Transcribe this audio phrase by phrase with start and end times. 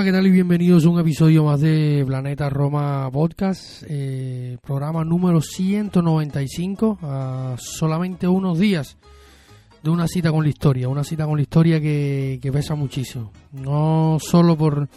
[0.00, 0.26] Hola, ¿qué tal?
[0.28, 7.56] Y bienvenidos a un episodio más de Planeta Roma Podcast, eh, programa número 195, a
[7.58, 8.96] solamente unos días
[9.82, 13.30] de una cita con la historia, una cita con la historia que, que pesa muchísimo,
[13.52, 14.88] no solo por,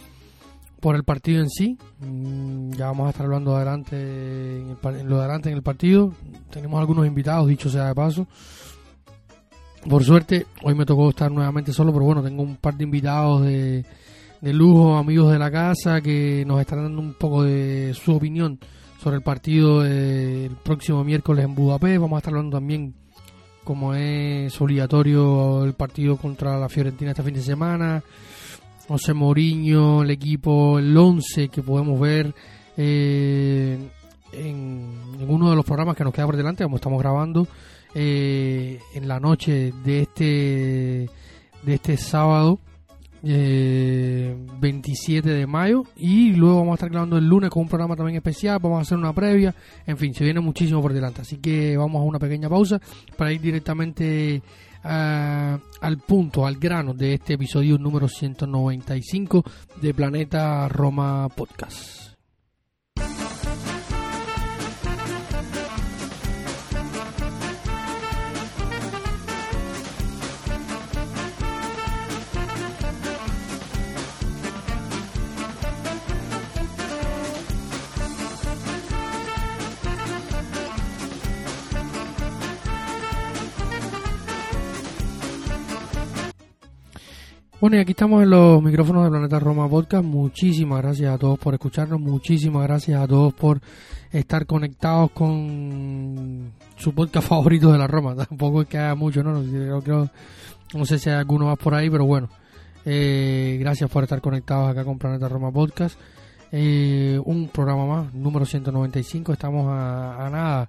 [0.80, 5.06] por el partido en sí, mm, ya vamos a estar hablando adelante en, el en
[5.10, 6.14] lo de adelante en el partido,
[6.50, 8.26] tenemos algunos invitados, dicho sea de paso,
[9.86, 13.42] por suerte, hoy me tocó estar nuevamente solo, pero bueno, tengo un par de invitados
[13.42, 13.84] de
[14.44, 18.58] de lujo, amigos de la casa, que nos estarán dando un poco de su opinión
[19.02, 21.98] sobre el partido del próximo miércoles en Budapest.
[21.98, 22.94] Vamos a estar hablando también,
[23.64, 28.04] como es obligatorio, el partido contra la Fiorentina este fin de semana.
[28.86, 32.34] José Mourinho, el equipo, el 11 que podemos ver
[32.76, 33.78] eh,
[34.30, 37.48] en, en uno de los programas que nos queda por delante, como estamos grabando,
[37.94, 41.08] eh, en la noche de este,
[41.62, 42.60] de este sábado
[43.26, 45.84] eh, 27 de mayo.
[45.96, 48.82] Y luego vamos a estar grabando el lunes con un programa también especial, vamos a
[48.82, 49.54] hacer una previa,
[49.86, 52.80] en fin, se viene muchísimo por delante, así que vamos a una pequeña pausa
[53.16, 54.42] para ir directamente
[54.82, 59.44] ah, al punto, al grano de este episodio número 195
[59.80, 62.13] de Planeta Roma Podcast.
[87.64, 90.04] Bueno, y aquí estamos en los micrófonos de Planeta Roma Podcast.
[90.04, 93.58] Muchísimas gracias a todos por escucharnos, muchísimas gracias a todos por
[94.12, 98.14] estar conectados con su podcast favorito de la Roma.
[98.28, 99.40] Tampoco es que haya mucho, ¿no?
[99.42, 100.10] No, creo-
[100.74, 102.28] no sé si hay alguno más por ahí, pero bueno.
[102.84, 105.98] Eh, gracias por estar conectados acá con Planeta Roma Podcast.
[106.52, 109.32] Eh, un programa más, número 195.
[109.32, 110.68] Estamos a, a nada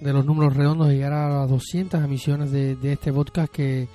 [0.00, 3.86] de los números redondos de llegar a las 200 emisiones de, de este podcast que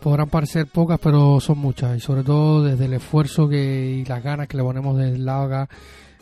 [0.00, 1.96] podrán parecer pocas, pero son muchas.
[1.96, 5.68] Y sobre todo desde el esfuerzo que, y las ganas que le ponemos desde acá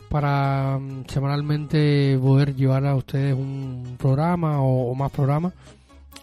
[0.09, 5.53] para mm, semanalmente poder llevar a ustedes un programa o, más programas.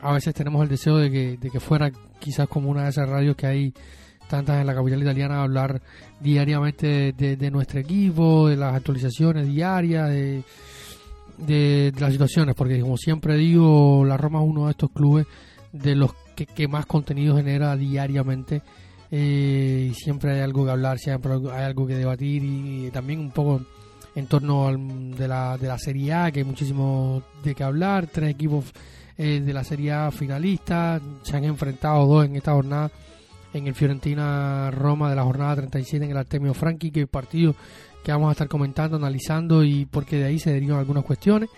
[0.01, 1.91] A veces tenemos el deseo de que, de que fuera
[2.21, 3.75] quizás como una de esas radios que hay
[4.29, 5.81] tantas en la capital italiana, hablar
[6.21, 10.43] diariamente de, de- nuestro equipo, de las actualizaciones diarias, de,
[11.39, 15.27] de las situaciones, porque como siempre digo, la Roma es uno de estos clubes
[15.73, 16.13] de los
[16.47, 18.63] que, más contenido genera diariamente
[19.11, 23.31] eh, y siempre hay algo que hablar, siempre hay algo que debatir y, también un
[23.31, 23.63] poco
[24.15, 28.07] en torno al, de, la, de la Serie A, que hay muchísimo de qué hablar,
[28.07, 28.73] tres equipos
[29.17, 32.91] eh, de la Serie A finalistas, se han enfrentado dos en esta jornada,
[33.53, 37.55] en el Fiorentina Roma de la jornada 37 en el Artemio Franchi, que es partido
[38.05, 41.51] que vamos a estar comentando, analizando y porque de ahí se derivan algunas cuestiones.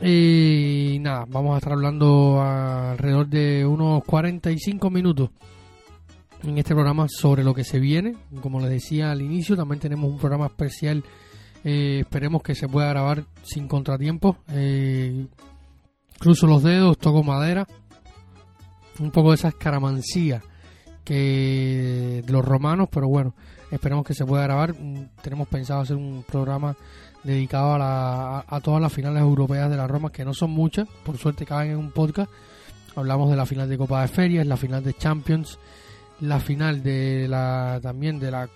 [0.00, 5.30] Y nada, vamos a estar hablando alrededor de unos 45 minutos
[6.44, 8.14] en este programa sobre lo que se viene.
[8.40, 11.02] Como les decía al inicio, también tenemos un programa especial.
[11.64, 14.36] eh, esperemos que se pueda grabar sin contratiempos.
[14.52, 15.26] Eh,
[16.18, 17.66] cruzo los dedos, toco madera.
[19.00, 20.42] Un poco de esa escaramancía
[21.04, 23.34] que de los romanos, pero bueno,
[23.70, 24.74] esperemos que se pueda grabar.
[24.78, 26.76] Mm, Tenemos pensado hacer un programa
[27.28, 30.88] dedicado a, la- a- todas las finales europeas de la Roma, que no son muchas,
[31.04, 32.30] por suerte caben en un podcast.
[32.96, 35.58] Hablamos de la final de Copa de Ferias, la final de Champions,
[36.20, 38.48] la final de la también de la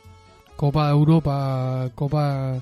[0.57, 2.57] Copa de Europa, Copa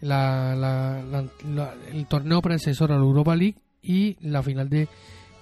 [0.00, 4.88] la, la- el torneo predecesor a la Europa League y la final de,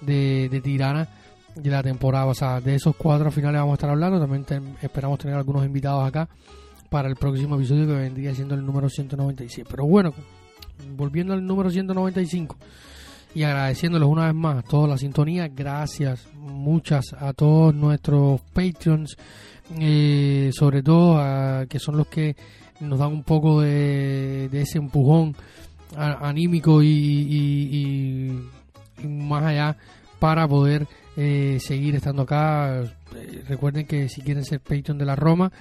[0.01, 1.07] de, Tirana
[1.55, 2.25] de la temporada.
[2.27, 4.19] O sea, de esos cuatro finales vamos a estar hablando.
[4.19, 4.45] También
[4.81, 6.27] esperamos tener algunos invitados acá
[6.89, 9.67] para el próximo episodio que vendría siendo el número 196.
[9.69, 10.13] Pero bueno,
[10.95, 12.57] volviendo al número 195.
[13.35, 15.47] y agradeciéndoles una vez más toda la sintonía.
[15.47, 19.15] Gracias muchas a todos nuestros Patreons,
[19.79, 22.35] eh, sobre todo a, que son los que
[22.79, 25.35] nos dan un poco de, ese empujón
[25.95, 28.35] anímico y,
[29.07, 29.77] más allá
[30.19, 32.81] para poder eh, seguir estando acá.
[33.15, 35.51] Eh, recuerden que si quieren ser Patreon de la Roma,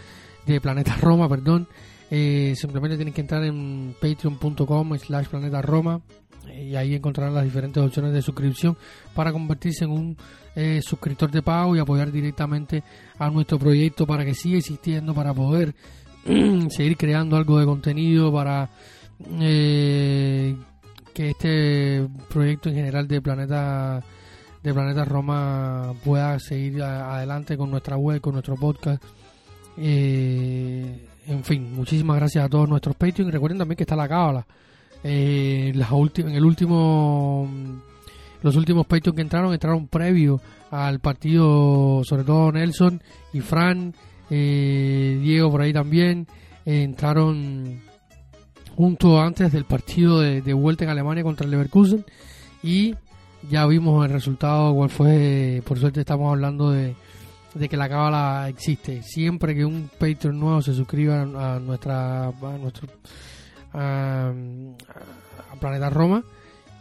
[0.55, 1.69] de Planeta Roma, perdón,
[2.11, 6.01] simplemente tienen que entrar en patreon.com slash planeta Roma
[6.55, 8.77] y ahí encontrarán las diferentes opciones de suscripción
[9.15, 10.17] para convertirse en un
[10.55, 12.83] eh, suscriptor de pago y apoyar directamente
[13.19, 15.75] a nuestro proyecto para que siga existiendo, para poder
[16.71, 18.69] seguir creando algo de contenido, para
[19.41, 20.57] eh,
[21.15, 24.03] que este proyecto en general de Planeta
[24.63, 29.03] de Planeta Roma pueda seguir adelante con nuestra web, con nuestro podcast.
[29.81, 33.31] Eh, en fin, muchísimas gracias a todos nuestros Patreon.
[33.31, 34.47] Recuerden también que está la cábala
[35.05, 37.49] eh, en el último
[38.43, 40.41] los últimos Patreon que entraron entraron previo
[40.71, 43.01] al partido sobre todo Nelson
[43.33, 43.95] y Fran
[44.31, 46.27] eh, Diego por ahí también
[46.65, 47.81] entraron
[48.75, 52.05] junto antes del partido de, vuelta en Alemania contra el Leverkusen
[52.63, 52.95] y
[53.49, 56.97] ya vimos el resultado cuál fue por suerte estamos hablando de,
[57.55, 62.59] de que la cábala existe siempre que un Patreon nuevo se suscriba a nuestra a
[62.61, 62.89] nuestro
[63.73, 64.33] a,
[65.61, 66.23] Planeta Roma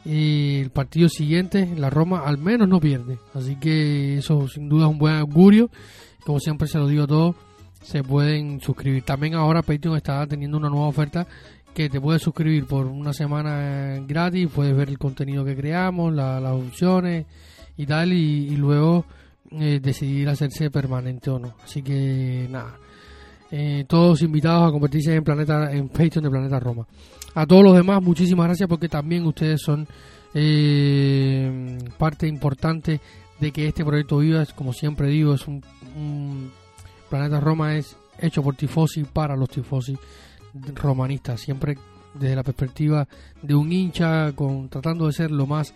[0.05, 3.17] y el partido siguiente, la Roma al menos no pierde.
[3.33, 5.69] Así que eso sin duda es un buen augurio.
[6.23, 7.35] Como siempre se lo digo a todos,
[7.81, 9.03] se pueden suscribir.
[9.03, 11.27] También ahora Patreon está teniendo una nueva oferta
[11.77, 16.43] que te puedes suscribir por una semana gratis, puedes ver el contenido que creamos, las
[16.51, 17.27] opciones
[17.77, 19.05] y tal, y, luego
[19.51, 21.55] eh, decidir hacerse permanente o no.
[21.63, 22.77] Así que nada,
[23.49, 26.85] eh, todos invitados a convertirse en planeta en Patreon de Planeta Roma.
[27.33, 29.87] A todos los demás, muchísimas gracias porque también ustedes son
[30.33, 32.99] eh, parte importante
[33.39, 34.45] de que este proyecto viva.
[34.55, 35.61] Como siempre digo, es un,
[37.09, 39.97] Planeta Roma es hecho por tifosi para los tifosi
[40.73, 41.77] romanistas, siempre
[42.13, 43.07] desde la perspectiva
[43.41, 45.73] de un hincha, con tratando de ser lo más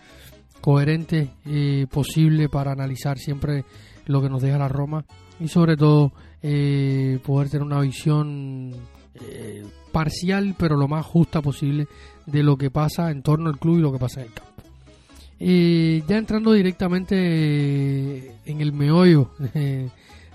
[0.61, 3.65] coherente eh, posible para analizar siempre
[4.05, 5.03] lo que nos deja la Roma
[5.39, 6.11] y sobre todo
[6.41, 8.71] eh, poder tener una visión
[9.15, 11.87] eh, parcial pero lo más justa posible
[12.25, 14.51] de lo que pasa en torno al club y lo que pasa en el campo.
[15.43, 19.31] Eh, ya entrando directamente en el meollo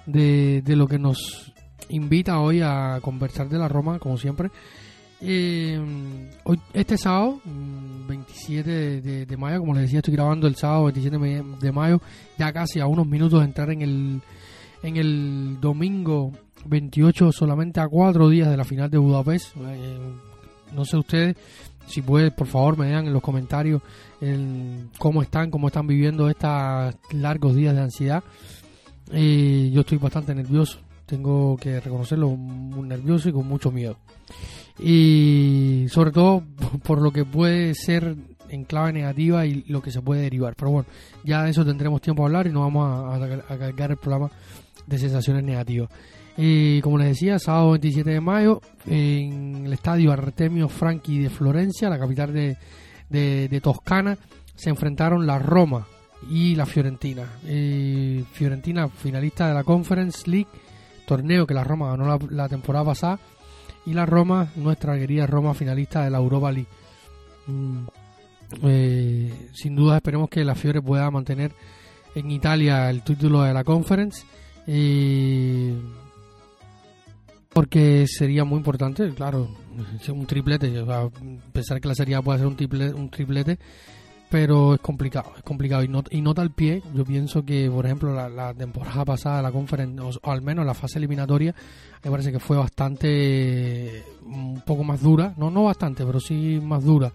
[0.06, 1.52] de, lo que nos
[1.90, 4.50] invita hoy a conversar de la Roma, como siempre.
[5.20, 11.18] Hoy, este sábado, 27 mm, de, mayo, como les decía, estoy grabando el sábado 27
[11.60, 12.00] de mayo,
[12.38, 14.20] ya casi a unos minutos de entrar en el
[14.82, 16.32] en el domingo
[16.66, 19.56] 28, solamente a cuatro días de la final de Budapest.
[19.56, 19.98] Eh,
[20.72, 21.36] no sé ustedes,
[21.86, 23.82] si pueden, por favor, me digan en los comentarios
[24.98, 28.22] cómo están, cómo están viviendo estos largos días de ansiedad.
[29.12, 33.96] Eh, yo estoy bastante nervioso, tengo que reconocerlo, muy nervioso y con mucho miedo.
[34.78, 36.42] Y sobre todo
[36.84, 38.16] por lo que puede ser
[38.48, 40.54] en clave negativa y lo que se puede derivar.
[40.56, 40.88] Pero bueno,
[41.24, 44.30] ya de eso tendremos tiempo a hablar y no vamos a, cargar el programa
[44.86, 45.90] de sensaciones negativas.
[46.36, 51.88] Y como les decía, sábado 27 de mayo, en el estadio Artemio Franchi de Florencia,
[51.88, 52.56] la capital de,
[53.08, 54.18] de, Toscana,
[54.54, 55.86] se enfrentaron la Roma
[56.30, 57.24] y la Fiorentina.
[58.32, 60.48] Fiorentina, finalista de la Conference League,
[61.06, 63.18] torneo que la Roma ganó la, temporada pasada,
[63.86, 66.68] y la Roma, nuestra querida Roma, finalista de la Europa League.
[67.46, 67.86] Mm,
[68.64, 71.52] eh, sin duda esperemos que la Fiore pueda mantener
[72.14, 74.24] en Italia el título de la Conference
[77.56, 79.48] porque sería muy importante, claro,
[80.08, 80.70] un triplete,
[81.52, 83.58] pensar que la serie puede ser un triplete,
[84.30, 86.82] pero es complicado, es complicado y no, y nota al pie.
[86.94, 90.98] Yo pienso que, por ejemplo, la, temporada pasada, la conferencia, o, al menos la fase
[90.98, 91.54] eliminatoria,
[92.02, 96.84] me parece que fue bastante, un poco más dura, no, no bastante, pero sí más
[96.84, 97.12] dura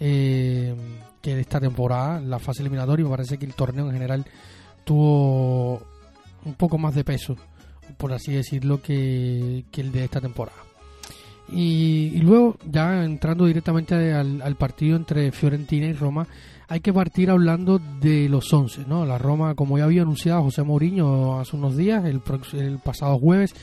[0.00, 0.74] eh,
[1.20, 3.04] que esta temporada, la fase eliminatoria.
[3.04, 4.24] Me parece que el torneo en general
[4.84, 5.82] tuvo
[6.44, 7.36] un poco más de peso,
[7.96, 10.58] por así decirlo, que, el de esta temporada.
[11.48, 16.26] Y, luego, ya entrando directamente al, partido entre Fiorentina y Roma,
[16.68, 19.04] hay que partir hablando de los 11, ¿no?
[19.04, 22.22] La Roma, como ya había anunciado José Mourinho hace unos días, el,
[22.54, 23.54] el pasado jueves,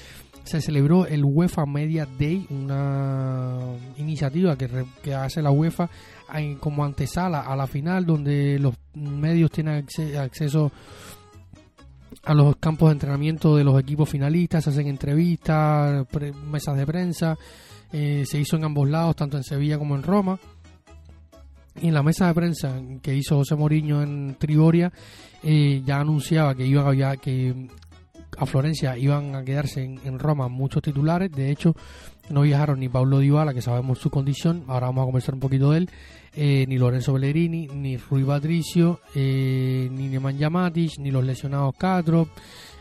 [0.44, 3.60] se celebró el UEFA Media Day, una
[3.98, 4.70] iniciativa que,
[5.04, 5.90] que hace la UEFA
[6.60, 9.86] como antesala a la final, donde los medios tienen
[10.18, 10.72] acceso
[12.24, 16.06] a los campos de entrenamiento de los equipos finalistas, se hacen entrevistas,
[16.52, 17.38] mesas de prensa,
[17.92, 20.40] eh, se hizo en ambos lados, tanto en Sevilla como en Roma.
[21.76, 24.92] En la mesa de prensa que hizo José Mourinho en Trigoria,
[25.44, 27.68] eh, ya anunciaba que iban a, que
[28.38, 31.32] a Florencia iban a quedarse en, Roma muchos titulares.
[31.32, 31.76] De hecho,
[32.30, 35.72] no viajaron ni Paulo Dybala, que sabemos su condición, ahora vamos a conversar un poquito
[35.72, 35.90] de él,
[36.36, 42.28] eh, ni Lorenzo Pellegrini, ni Rui Patricio, eh, ni Nemanja Matic, ni los lesionados Catrop,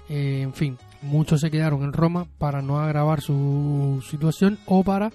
[0.08, 5.10] en fin, muchos se quedaron en Roma para no agravar su situación o para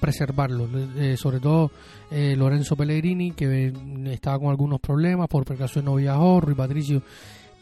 [0.00, 0.68] preservarlo.
[0.96, 1.70] Eh, sobre todo
[2.10, 3.72] eh, Lorenzo Pellegrini, que
[4.06, 7.02] estaba con algunos problemas, por precaución no viajó, Rui Patricio,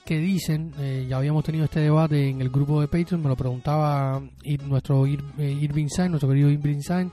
[0.04, 3.36] que dicen, eh, ya habíamos tenido este debate en el grupo de Patreon, me lo
[3.36, 4.22] preguntaba
[4.66, 7.12] nuestro Irving Sainz, nuestro querido Irving Sainz,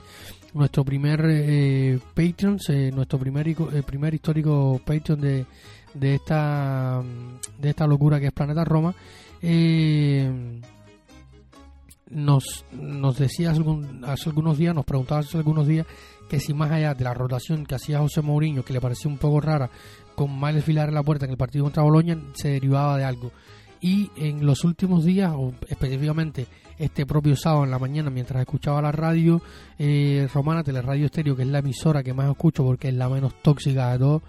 [0.53, 2.57] nuestro primer Patreon,
[2.93, 5.45] nuestro primer, primer histórico Patreon de,
[5.93, 7.03] de, esta,
[7.59, 8.95] de esta locura que es Planeta Roma.
[9.41, 10.61] Eh,
[12.09, 15.85] nos, nos decía hace, algunos días, nos preguntaba hace algunos días
[16.29, 19.17] que si más allá de la rotación que hacía José Mourinho, que le parecía un
[19.17, 19.69] poco rara,
[20.15, 23.31] con Miles Vilar en la puerta en el partido contra Boloña, se derivaba de algo.
[23.81, 26.47] Y en los últimos días, o específicamente
[26.79, 29.41] este propio sábado en la mañana, mientras escuchaba la radio
[29.77, 33.33] eh, romana, Teleradio Estéreo, que es la emisora que más escucho porque es la menos
[33.41, 34.21] tóxica de todo,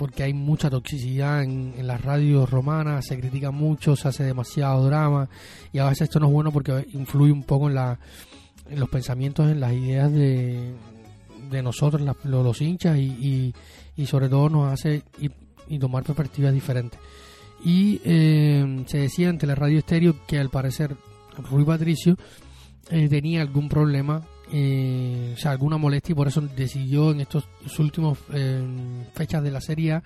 [0.00, 5.28] porque hay mucha toxicidad en, las radios romanas, se critica mucho, se hace demasiado drama
[5.74, 7.98] y a veces esto no es bueno porque influye un poco en, la,
[8.70, 10.72] los pensamientos, en las ideas de,
[11.62, 13.52] nosotros, los, hinchas y,
[13.94, 16.98] y, sobre todo nos hace y, tomar perspectivas diferentes.
[17.62, 20.96] Y eh, se decía ante la radio estéreo que al parecer
[21.50, 22.16] Rui Patricio
[22.88, 27.48] eh, tenía algún problema eh, o sea, alguna molestia y por eso decidió en estos
[27.78, 28.62] últimos eh,
[29.14, 30.00] fechas de la Serie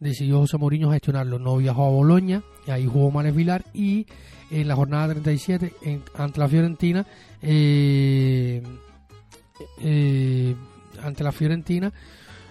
[0.00, 1.38] decidió José Mourinho gestionarlo.
[1.38, 4.06] No viajó a Boloña, y ahí jugó Manes Vilar y
[4.50, 7.06] en la jornada 37 en, ante la Fiorentina,
[7.40, 8.62] eh,
[11.02, 11.92] ante la Fiorentina,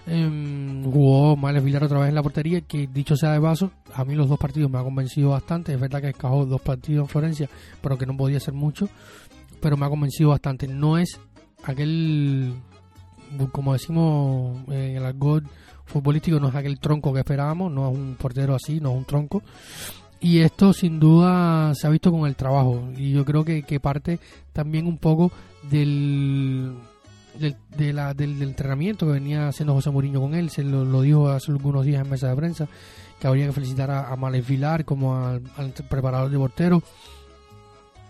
[0.08, 4.04] em, jugó Males Vilar otra vez en la portería, que dicho sea de paso, a
[4.04, 5.74] mí los dos partidos me ha convencido bastante.
[5.74, 7.50] Es verdad que encajó dos partidos en Florencia,
[7.82, 8.90] pero que no podía ser mucho.
[9.62, 10.68] Pero me ha convencido bastante.
[10.68, 11.20] No es
[11.64, 12.54] aquel,
[13.52, 15.44] como decimos en el argot
[15.86, 19.06] futbolístico, no es aquel tronco que esperábamos, no es un portero así, no es un
[19.06, 19.44] tronco.
[20.20, 22.90] Y esto sin duda se ha visto con el trabajo.
[22.96, 24.20] Y yo creo que, que parte
[24.54, 25.32] también un poco
[25.70, 26.74] del,
[27.40, 27.56] del,
[28.16, 32.04] del, entrenamiento que venía haciendo José Mourinho con él, se lo, dijo hace algunos días
[32.04, 32.68] en mesa de prensa,
[33.20, 36.84] que habría que felicitar a, a Males Vilar como al, al preparador de portero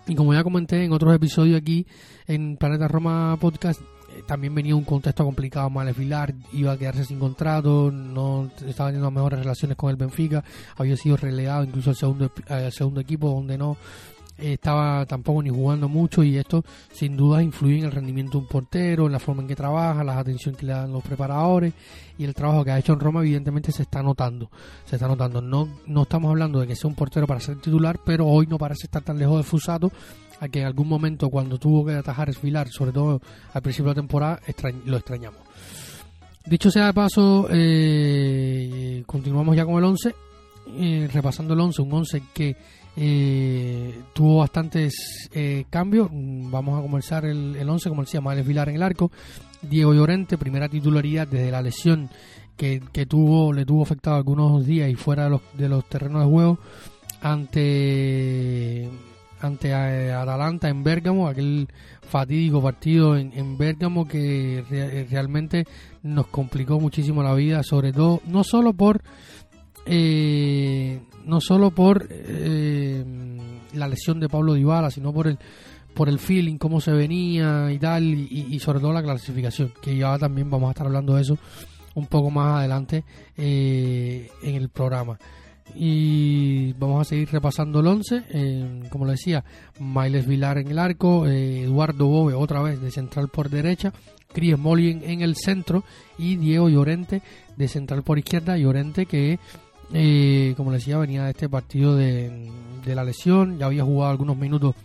[0.08, 1.86] y como ya comenté en otros episodios aquí
[2.28, 7.06] en Planeta Roma Podcast, eh, también venía un contexto complicado Males Vilar, iba a quedarse
[7.06, 10.44] sin contrato, no estaba teniendo mejores relaciones con el Benfica,
[10.78, 13.78] había sido relegado incluso al segundo, al segundo equipo donde no
[14.38, 18.48] estaba tampoco ni jugando mucho y esto sin duda influye en el rendimiento de un
[18.48, 21.74] portero, en la forma en que trabaja, las atenciones que le dan los preparadores
[22.18, 24.50] y el trabajo que ha hecho en Roma evidentemente se está notando,
[24.86, 25.42] se está notando.
[25.42, 28.58] No, no estamos hablando de que sea un portero para ser titular, pero hoy no
[28.58, 29.92] parece estar tan lejos de Fusato
[30.40, 33.22] a que en algún momento cuando tuvo que atajar Esfilar, sobre todo
[33.54, 34.40] al principio de la temporada,
[34.86, 35.40] lo extrañamos.
[36.46, 40.16] Dicho sea de paso, eh, continuamos ya con el 11,
[40.74, 42.56] eh, repasando el 11, un 11 que
[43.04, 46.10] eh, tuvo bastantes eh, cambios.
[46.12, 49.12] Vamos a comenzar el, el 11, como decía, Males Vilar en el arco.
[49.64, 52.12] Diego Llorente, primera titularidad desde la lesión
[52.56, 56.22] que, que, tuvo, le tuvo afectado algunos días y fuera de los, de los terrenos
[56.22, 56.60] de juego
[57.22, 58.88] ante
[59.40, 61.68] ante eh, Atalanta en Bérgamo, aquel
[62.02, 64.64] fatídico partido en, en Bérgamo que
[65.10, 65.66] realmente
[66.04, 69.02] nos complicó muchísimo la vida, sobre todo, no solo por
[69.88, 73.04] eh, no solo por eh,
[73.74, 75.38] la lesión de Pablo Dybala, sino por el
[75.94, 80.18] por el feeling, cómo se venía y tal, y, sobre todo la clasificación, que ya
[80.18, 81.38] también vamos a estar hablando de eso
[81.96, 83.04] un poco más adelante
[83.36, 85.20] eh, en el programa.
[85.76, 89.44] Y vamos a seguir repasando el 11, eh, como le decía,
[89.80, 93.94] Miles Vilar en el arco, Eduardo Bove otra vez de central por derecha,
[94.34, 95.84] Chris Molly en, el centro
[96.18, 97.22] y Diego Llorente
[97.56, 99.40] de central por izquierda, Llorente que
[99.94, 102.50] eh, como les decía, venía de este partido de,
[102.86, 104.76] la lesión, ya había jugado algunos minutos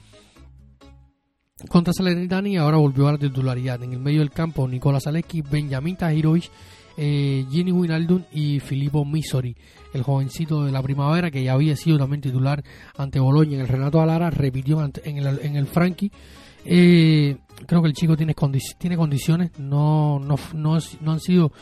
[1.69, 3.83] contra Salernitana y ahora volvió a la titularidad.
[3.83, 6.51] En el medio del campo, Nicolás Aleski, Benjamin Tahirovic,
[6.97, 9.57] eh, Ginny Winaldun y Filippo Misori,
[9.93, 12.63] el jovencito de la primavera que ya había sido también titular
[12.97, 16.11] ante Boloña en el Renato Alara, repitió en el, en el Frankie.
[16.65, 17.37] Eh,
[17.67, 18.35] creo que el chico tiene,
[18.79, 21.53] tiene condiciones, no, no, no, no han sido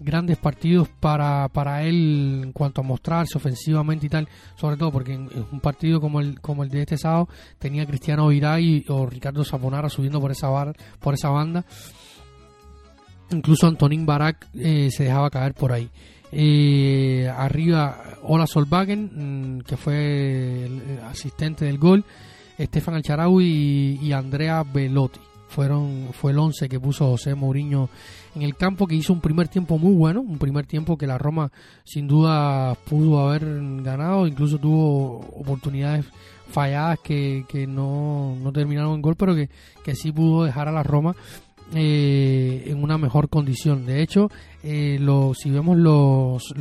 [0.00, 5.14] grandes partidos para, para él en cuanto a mostrarse ofensivamente y tal, sobre todo porque
[5.14, 7.28] en, un partido como el, como el de este sábado
[7.58, 11.64] tenía Cristiano Viray o Ricardo Saponara subiendo por esa, bar, por esa banda
[13.32, 15.88] incluso Antonín Barak se dejaba caer por ahí.
[17.30, 22.04] arriba Ola Solvagen, mm, que fue el asistente del gol,
[22.58, 25.20] Estefan Alcharaui y, Andrea Velotti.
[25.48, 27.88] Fueron, fue el 11 que puso José Mourinho
[28.34, 31.18] en el campo, que hizo un primer tiempo muy bueno, un primer tiempo que la
[31.18, 31.50] Roma
[31.84, 33.44] sin duda pudo haber
[33.82, 36.06] ganado, incluso tuvo oportunidades
[36.48, 39.48] falladas que, que no, no terminaron en gol, pero que,
[39.84, 41.14] que sí pudo dejar a la Roma
[41.74, 43.86] eh, en una mejor condición.
[43.86, 44.28] De hecho,
[44.62, 46.52] eh, lo, si vemos los,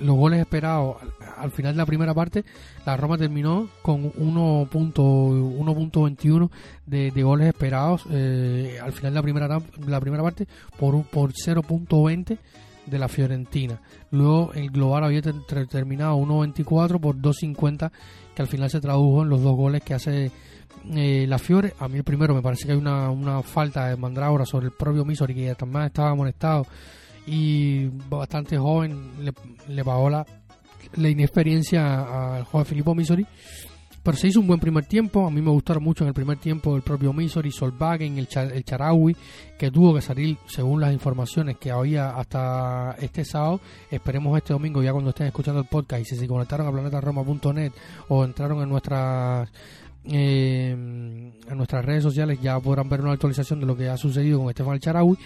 [0.00, 0.96] los goles esperados
[1.36, 2.44] al, final de la primera parte,
[2.84, 6.50] la Roma terminó con 1.21
[6.86, 10.46] de, de, goles esperados eh, al final de la primera, la primera parte
[10.78, 12.38] por, por 0.20
[12.86, 13.80] de la Fiorentina.
[14.10, 17.90] Luego el global había terminado 1.24 por 2.50
[18.34, 20.30] que al final se tradujo en los dos goles que hace
[20.90, 21.74] eh, la Fiore.
[21.78, 24.72] A mí el primero me parece que hay una, una falta de mandrágora sobre el
[24.72, 26.66] propio Misori que también estaba amonestado
[27.28, 29.32] y bastante joven le,
[29.68, 30.26] le pagó la,
[30.96, 33.26] la inexperiencia al joven Filippo Misori.
[34.02, 35.26] Pero se hizo un buen primer tiempo.
[35.26, 38.64] A mí me gustaron mucho en el primer tiempo el propio Misori, Solvagen, el, el
[38.64, 39.14] Charawi,
[39.58, 43.60] que tuvo que salir según las informaciones que había hasta este sábado.
[43.90, 47.72] Esperemos este domingo, ya cuando estén escuchando el podcast y si se conectaron a planetaroma.net
[48.08, 49.50] o entraron en nuestras
[50.04, 54.38] eh, en nuestras redes sociales, ya podrán ver una actualización de lo que ha sucedido
[54.38, 55.18] con Estefan Charawi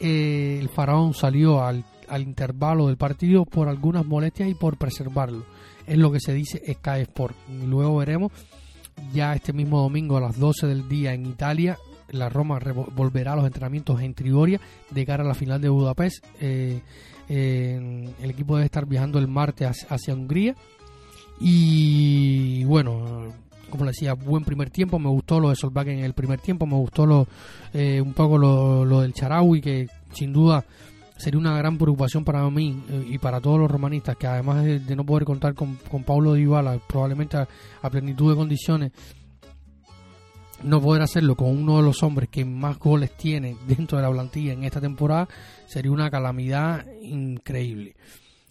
[0.00, 1.84] eh, el faraón salió al,
[2.18, 5.44] intervalo del partido por algunas molestias y por preservarlo.
[5.86, 7.36] Es lo que se dice Sky Sport.
[7.66, 8.32] Luego veremos
[9.12, 11.78] ya este mismo domingo a las 12 del día en Italia.
[12.10, 12.58] La Roma
[12.94, 16.24] volverá a los entrenamientos en Trigoria de cara a la final de Budapest.
[16.40, 16.80] Eh,
[17.28, 20.56] el equipo debe estar viajando el martes hacia Hungría.
[21.38, 23.32] Y bueno,
[23.70, 24.98] como le decía, buen primer tiempo.
[24.98, 26.66] Me gustó lo de Solbakken en el primer tiempo.
[26.66, 27.26] Me gustó lo,
[27.72, 30.64] eh, un poco lo, del Charawi, que sin duda
[31.16, 34.96] sería una gran preocupación para mí eh, y para todos los romanistas, que además de,
[34.96, 38.92] no poder contar con, con Paulo Dybala, probablemente a, plenitud de condiciones,
[40.62, 44.10] no poder hacerlo con uno de los hombres que más goles tiene dentro de la
[44.10, 45.28] plantilla en esta temporada,
[45.66, 47.96] sería una calamidad increíble.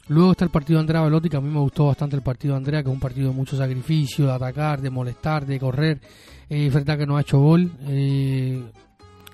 [0.09, 2.53] Luego está el partido de Andrea Velotti, que a mí me gustó bastante el partido
[2.53, 6.01] de Andrea, que es un partido de mucho sacrificio, de atacar, de molestar, de correr.
[6.49, 7.71] Eh, verdad que no ha hecho gol.
[7.87, 8.61] Eh,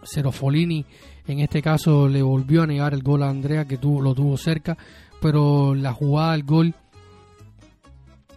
[0.03, 0.85] Cerofolini
[1.27, 4.37] en este caso le volvió a negar el gol a Andrea, que tuvo, lo tuvo
[4.37, 4.77] cerca,
[5.21, 6.75] pero la jugada del gol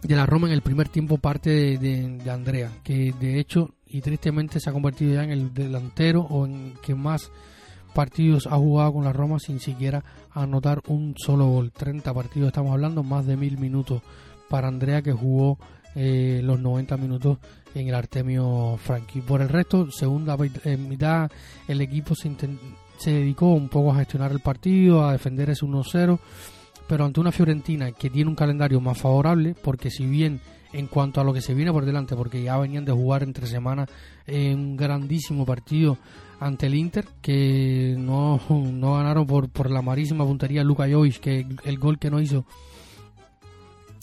[0.01, 1.77] de la Roma en el primer tiempo parte de,
[2.23, 6.45] de, Andrea, que de hecho y tristemente se ha convertido ya en el delantero o
[6.45, 7.31] en que más
[7.99, 11.73] partidos ha jugado con la Roma sin siquiera anotar un solo gol.
[11.73, 14.01] 30 partidos estamos hablando, más de mil minutos
[14.47, 15.57] para Andrea que jugó
[15.95, 17.39] eh, los 90 minutos
[17.75, 19.19] en el Artemio Franchi.
[19.19, 21.29] Por el resto, segunda mitad,
[21.67, 22.29] el equipo se,
[23.03, 26.19] dedicó un poco a gestionar el partido, a defender ese 1-0,
[26.87, 30.39] pero ante una Fiorentina que tiene un calendario más favorable, porque si bien
[30.71, 33.45] en cuanto a lo que se viene por delante, porque ya venían de jugar entre
[33.45, 33.89] semanas
[34.25, 35.97] un grandísimo partido
[36.39, 41.45] ante el Inter, que no, no ganaron por, por la marísima puntería Luka Jovic, que
[41.63, 42.45] el, gol que no hizo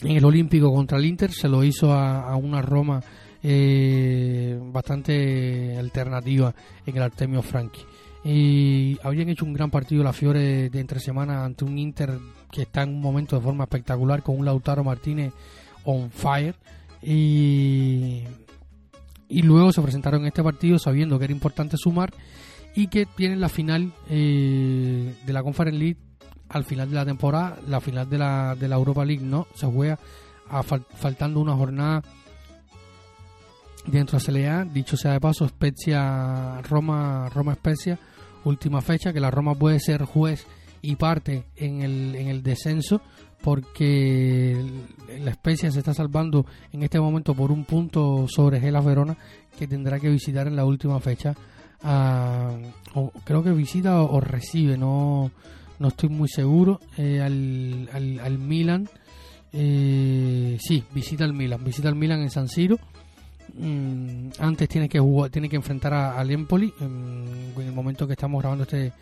[0.02, 3.02] en el Olímpico contra el Inter se lo hizo a, una Roma
[3.42, 7.80] eh, bastante alternativa en el Artemio Franchi.
[8.24, 12.18] Y habían hecho un gran partido la Fiore de, entre semana ante un Inter
[12.50, 15.32] que está en un momento de forma espectacular con un Lautaro Martínez
[15.84, 16.56] on fire.
[17.02, 18.24] Y
[19.28, 22.12] y luego se presentaron en este partido sabiendo que era importante sumar
[22.74, 25.98] y que tienen la final eh, de la Conference League
[26.48, 29.66] al final de la temporada, la final de la, de la Europa League no, se
[29.66, 29.98] juega
[30.94, 32.02] faltando una jornada
[33.86, 37.98] dentro de la dicho sea de paso, Spezia Roma, Roma Spezia,
[38.44, 40.46] última fecha, que la Roma puede ser juez
[40.82, 43.00] y parte en el, en el descenso
[43.42, 44.56] porque
[45.20, 49.16] la especie se está salvando en este momento por un punto sobre Gela Verona
[49.58, 51.34] que tendrá que visitar en la última fecha.
[52.94, 55.30] o creo que visita o, recibe, no,
[55.78, 57.88] no estoy muy seguro, eh, al,
[58.20, 58.88] al, Milan.
[59.52, 62.76] Eh, sí, visita al Milan, visita al Milan en San Siro.
[63.54, 68.42] Mm, antes tiene que jugar, tiene que enfrentar al Empoli en, el momento que estamos
[68.42, 68.92] grabando este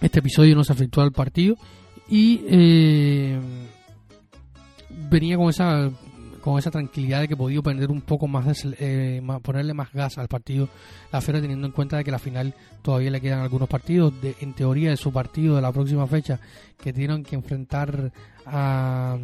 [0.00, 1.56] este episodio no se efectúa el partido
[2.08, 3.40] y eh,
[5.10, 5.90] venía con esa
[6.44, 10.28] con esa tranquilidad de que podía perder un poco más, eh, ponerle más gas al
[10.28, 10.68] partido.
[11.10, 14.36] La Fiera teniendo en cuenta de que la final todavía le quedan algunos partidos de,
[14.40, 16.38] en teoría de su partido de la próxima fecha
[16.76, 18.12] que tienen que enfrentar
[18.44, 19.16] a,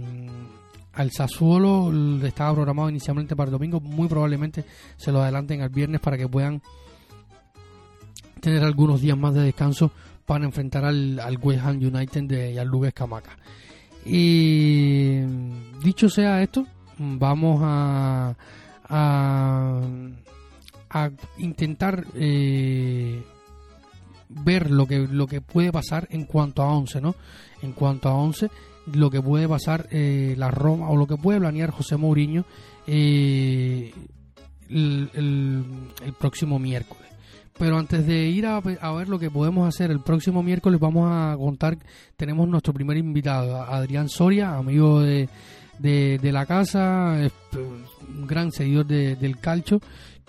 [0.95, 1.93] al Sassuolo
[2.25, 4.65] estaba programado inicialmente para el domingo muy probablemente
[4.97, 6.63] se lo adelanten al viernes para que puedan
[8.41, 9.93] tener algunos días más de descanso
[10.31, 13.37] para enfrentar al, al West Ham United de Gianluca Escamaca.
[14.05, 15.23] Y
[15.83, 18.37] dicho sea esto, vamos a,
[18.89, 19.81] a,
[21.39, 23.25] intentar eh,
[24.29, 27.17] ver lo que, lo que puede pasar en cuanto a 11, ¿no?
[27.63, 28.51] En cuanto a 11,
[28.95, 32.45] lo que puede pasar eh, la Roma o lo que puede planear José Mourinho
[32.87, 33.93] eh,
[34.69, 37.10] el, próximo miércoles.
[37.61, 41.37] Pero antes de ir a, ver lo que podemos hacer el próximo miércoles, vamos a
[41.37, 41.77] contar,
[42.17, 45.29] tenemos nuestro primer invitado, Adrián Soria, amigo de,
[45.79, 47.19] de, la casa,
[48.09, 49.79] un gran seguidor del calcho,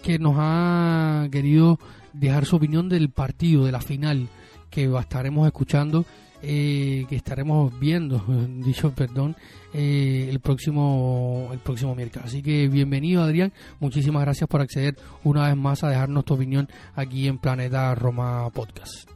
[0.04, 1.80] que nos ha querido
[2.12, 4.28] dejar su opinión del partido, de la final,
[4.70, 6.04] que estaremos escuchando,
[6.44, 8.24] eh, que estaremos viendo,
[8.64, 9.36] dicho perdón,
[9.74, 12.28] eh, el próximo el próximo miércoles.
[12.28, 16.68] Así que bienvenido Adrián, muchísimas gracias por acceder una vez más a dejarnos tu opinión
[16.96, 19.10] aquí en Planeta Roma Podcast.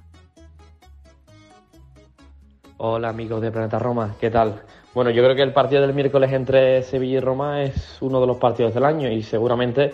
[2.77, 4.61] Hola amigos de Planeta Roma, ¿qué tal?
[4.93, 8.27] Bueno, yo creo que el partido del miércoles entre Sevilla y Roma es uno de
[8.27, 9.91] los partidos del año y seguramente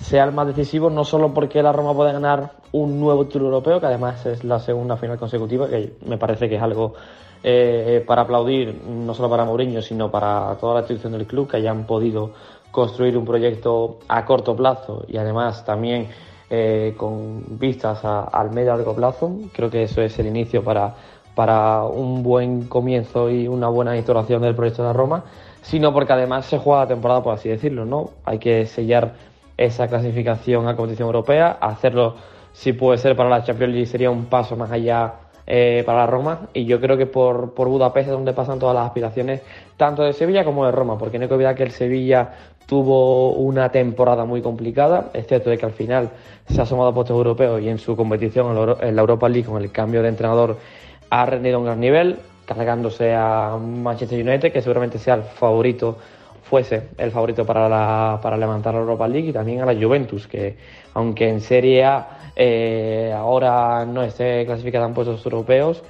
[0.00, 3.80] sea el más decisivo, no solo porque la Roma puede ganar un nuevo título europeo,
[3.80, 6.94] que además es la segunda final consecutiva, que me parece que es algo
[7.42, 11.58] eh, para aplaudir, no solo para Mourinho, sino para toda la institución del club, que
[11.58, 12.32] hayan podido
[12.70, 16.08] construir un proyecto a corto plazo y además también
[16.48, 19.32] eh, con vistas al medio largo plazo.
[19.52, 20.94] Creo que eso es el inicio para,
[21.34, 25.24] para un buen comienzo y una buena instalación del proyecto de la Roma,
[25.62, 28.10] sino porque además se juega la temporada, por así decirlo, ¿no?
[28.24, 29.14] Hay que sellar
[29.60, 32.14] esa clasificación a competición europea, hacerlo
[32.52, 35.12] si puede ser para la Champions League sería un paso más allá
[35.46, 36.48] eh, para Roma.
[36.54, 39.42] Y yo creo que por, por Budapest es donde pasan todas las aspiraciones
[39.76, 42.30] tanto de Sevilla como de Roma, porque no hay que olvidar que el Sevilla
[42.66, 46.08] tuvo una temporada muy complicada, excepto de que al final
[46.48, 49.60] se ha sumado a puestos europeos y en su competición en la Europa League con
[49.60, 50.56] el cambio de entrenador
[51.10, 55.98] ha rendido un gran nivel, cargándose a Manchester United, que seguramente sea el favorito
[56.42, 60.56] fuese el favorito para, para levantar la Europa League y también a la Juventus, que
[60.94, 65.82] aunque en Serie A eh, ahora no esté clasificada en puestos europeos,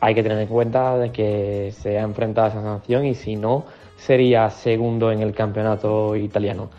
[0.00, 3.36] hay que tener en cuenta de que se ha enfrentado a esa sanción y si
[3.36, 3.64] no,
[3.96, 6.70] sería segundo en el campeonato italiano.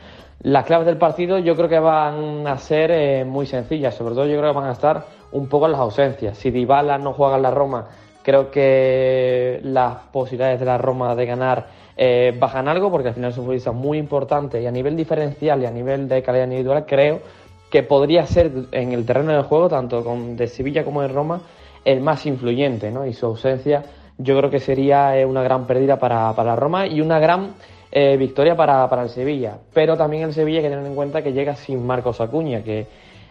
[0.42, 4.26] Las claves del partido yo creo que van a ser eh, muy sencillas, sobre todo
[4.26, 6.38] yo creo que van a estar un poco en las ausencias.
[6.38, 7.88] Si Dybala no juega en la Roma,
[8.24, 13.32] creo que las posibilidades de la Roma de ganar eh, bajan algo porque al final
[13.32, 16.86] es un futbolista muy importante y a nivel diferencial y a nivel de calidad individual
[16.88, 17.22] creo
[17.70, 21.42] que podría ser en el terreno del juego, tanto con, de Sevilla como de Roma,
[21.84, 23.06] el más influyente, ¿no?
[23.06, 23.84] Y su ausencia
[24.18, 27.56] yo creo que sería eh, una gran pérdida para, para Roma y una gran
[27.92, 29.58] eh, victoria para, para el Sevilla.
[29.74, 32.86] Pero también el Sevilla hay que tener en cuenta que llega sin Marcos Acuña, que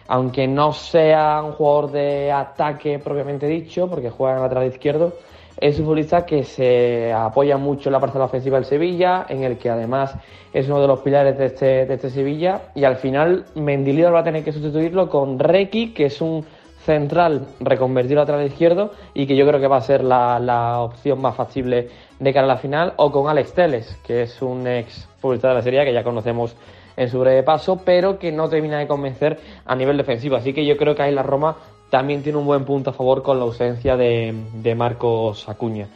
[0.07, 5.13] aunque no sea un jugador de ataque propiamente dicho, porque juega en el lateral izquierdo,
[5.59, 9.57] es un futbolista que se apoya mucho en la parcela ofensiva del Sevilla, en el
[9.57, 10.15] que además
[10.51, 12.63] es uno de los pilares de este, este Sevilla.
[12.75, 16.45] Y al final, Mendilibar va a tener que sustituirlo con Requi, que es un
[16.85, 21.21] central reconvertido lateral izquierdo y que yo creo que va a ser la, la, opción
[21.21, 21.87] más factible
[22.19, 25.53] de cara a la final, o con Alex Teles, que es un ex futbolista de
[25.53, 26.55] la Serie que ya conocemos
[26.97, 30.35] en su breve paso, pero que no termina de convencer a nivel defensivo.
[30.35, 31.55] Así que yo creo que ahí la Roma
[31.89, 35.87] también tiene un buen punto a favor con la ausencia de, Marcos Acuña.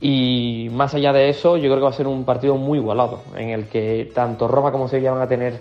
[0.00, 3.20] Y más allá de eso, yo creo que va a ser un partido muy igualado,
[3.36, 5.60] en el que tanto Roma como Sevilla van a tener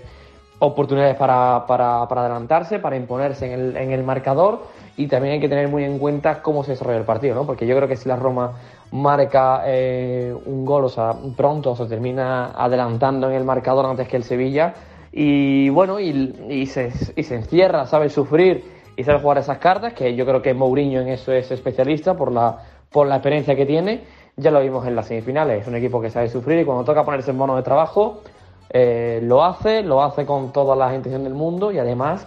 [0.59, 4.61] oportunidades para, adelantarse, para imponerse en el, marcador
[4.95, 7.45] y también hay que tener muy en cuenta cómo se desarrolla el partido, ¿no?
[7.45, 8.53] porque yo creo que si la Roma
[8.91, 14.17] marca eh, un gol, o sea, pronto se termina adelantando en el marcador antes que
[14.17, 14.73] el Sevilla
[15.11, 18.63] y bueno, y, se, y se encierra, sabe sufrir
[18.95, 22.31] y sabe jugar esas cartas, que yo creo que Mourinho en eso es especialista por
[22.31, 24.03] la, por la experiencia que tiene.
[24.37, 27.03] Ya lo vimos en las semifinales, es un equipo que sabe sufrir y cuando toca
[27.03, 28.21] ponerse en mono de trabajo,
[28.69, 32.25] eh, lo hace, lo hace con toda la intención del mundo y además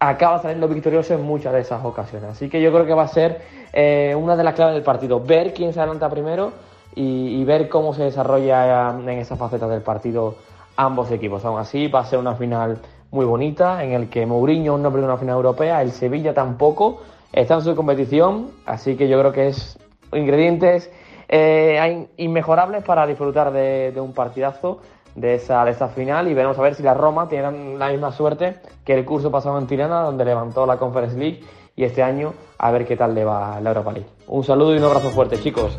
[0.00, 2.30] acaba saliendo victorioso en muchas de esas ocasiones.
[2.30, 5.20] Así que yo creo que va a ser eh, una de las claves del partido,
[5.20, 6.52] ver quién se adelanta primero
[6.94, 10.36] y, ver cómo se desarrolla en esa faceta del partido
[10.76, 11.44] ambos equipos.
[11.44, 12.78] Aún así, va a ser una final
[13.10, 17.54] muy bonita, en el que Mourinho no perdió una final europea, el Sevilla tampoco, está
[17.54, 19.78] en su competición, así que yo creo que es
[20.12, 20.90] ingredientes
[21.28, 24.80] eh, inmejorables para disfrutar de, un partidazo
[25.14, 28.12] de esa, de esa final y veremos a ver si la Roma tiene la misma
[28.12, 31.40] suerte que el curso pasado en Tirana, donde levantó la Conference League
[31.76, 34.08] y este año a ver qué tal le va la Europa League.
[34.26, 35.78] Un saludo y un abrazo fuerte, chicos.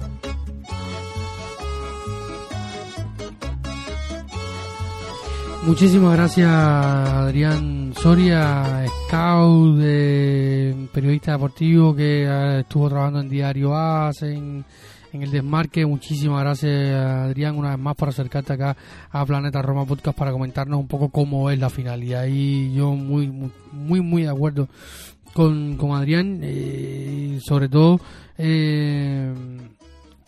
[5.63, 9.77] Muchísimas gracias Adrián Soria, scout,
[10.91, 14.65] periodista deportivo que eh, estuvo trabajando en Diario AS, en,
[15.13, 15.85] el Desmarque.
[15.85, 18.77] Muchísimas gracias Adrián una vez más por acercarte acá
[19.09, 22.03] a Planeta Roma Podcast para comentarnos un poco cómo es la final.
[22.03, 23.27] Y ahí yo muy,
[23.71, 24.69] muy, muy, de acuerdo
[25.33, 27.99] con, con Adrián, eh, sobre todo
[28.37, 29.33] eh,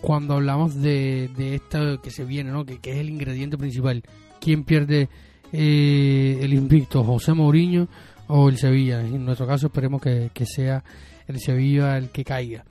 [0.02, 2.66] cuando hablamos de, de esto que se viene, ¿no?
[2.66, 4.04] que, que es el ingrediente principal.
[4.40, 5.08] ¿Quién pierde
[5.56, 7.88] eh, el invicto, José Mourinho
[8.28, 9.02] o el Sevilla.
[9.02, 10.84] En nuestro caso esperemos que, sea
[11.28, 12.66] el Sevilla el que caiga.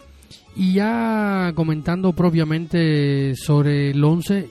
[0.57, 4.49] Y ya comentando propiamente sobre el 11,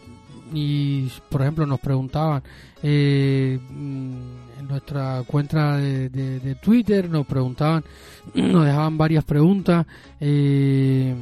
[0.54, 2.44] y por ejemplo nos preguntaban
[2.82, 7.84] eh, en nuestra cuenta de, Twitter, nos preguntaban,
[8.34, 9.86] nos dejaban varias preguntas.
[10.20, 11.16] Eh,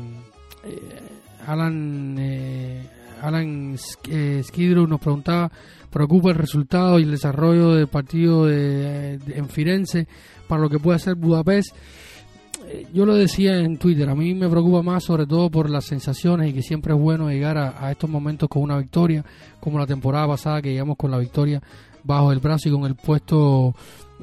[1.45, 2.17] Alan,
[3.21, 5.51] Alan Skidrow nos preguntaba
[5.89, 10.07] preocupa el resultado y el desarrollo del partido de, en Firenze
[10.47, 11.75] para lo que puede ser Budapest.
[12.71, 15.85] Eh, yo lo decía en Twitter, a mí me preocupa más sobre todo por las
[15.85, 19.25] sensaciones y que siempre es bueno llegar a, estos momentos con una victoria,
[19.59, 21.63] como la temporada pasada que llegamos con la victoria
[22.03, 23.73] bajo el brazo y con el puesto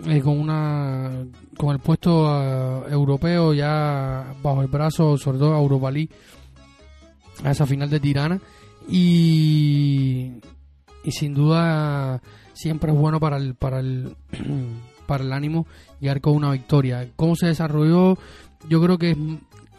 [0.06, 1.24] eh, con una
[1.56, 6.10] con el puesto ah, europeo ya bajo el brazo, sobre todo a Europa League,
[7.42, 8.40] a esa final de Tirana.
[8.88, 10.30] Y
[11.06, 12.20] y sin duda
[12.52, 14.16] siempre es bueno para el, para el,
[15.06, 15.66] para el ánimo
[16.00, 17.08] llegar con una victoria.
[17.16, 18.18] ¿Cómo se desarrolló?
[18.68, 19.16] Yo creo que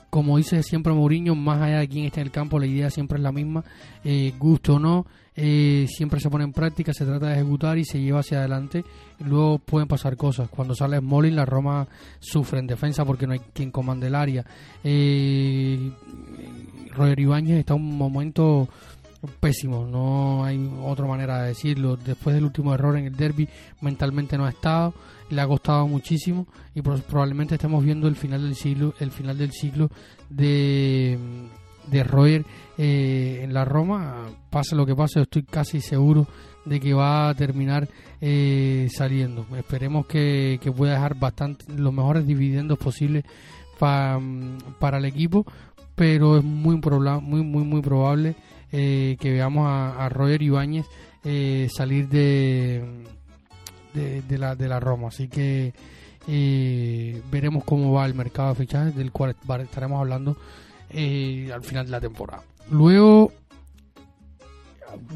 [0.10, 3.18] como dice siempre Mourinho, más allá de quién está en el campo, la idea siempre
[3.18, 3.64] es la misma,
[4.04, 7.86] eh, gusto o no, eh, siempre se pone en práctica, se trata de ejecutar y
[7.86, 8.84] se lleva hacia adelante.
[9.20, 10.50] luego pueden pasar cosas.
[10.50, 11.88] Cuando sale Smolin, la Roma
[12.20, 14.44] sufre en defensa porque no hay quien comande el área.
[14.84, 15.92] Eh,
[16.96, 18.68] Roger Ibáñez está en un momento
[19.40, 21.98] pésimo, no hay otra manera de decirlo.
[21.98, 23.48] Después del último error en el derby,
[23.82, 24.94] mentalmente no ha estado,
[25.30, 29.52] le ha costado muchísimo y probablemente estemos viendo el final del siglo, el final del
[29.52, 29.90] ciclo
[30.30, 31.18] de,
[31.88, 32.46] de Roger
[32.78, 34.26] eh, en la Roma.
[34.50, 36.28] Pase lo que pase, estoy casi seguro
[36.66, 37.88] de que va a terminar
[38.22, 39.46] eh, saliendo.
[39.58, 43.24] Esperemos que, pueda dejar bastante los mejores dividendos posibles
[43.80, 45.46] para el equipo,
[45.96, 48.36] pero es muy muy muy muy probable
[48.80, 50.86] eh, que veamos a, Roger Ibáñez
[51.24, 52.84] eh, salir de,
[53.96, 55.08] de, la, de la Roma.
[55.08, 55.74] Así que
[56.28, 60.38] eh, veremos cómo va el mercado de fichajes, del cual estaremos hablando
[60.92, 62.44] al final de la temporada.
[62.70, 63.32] Luego,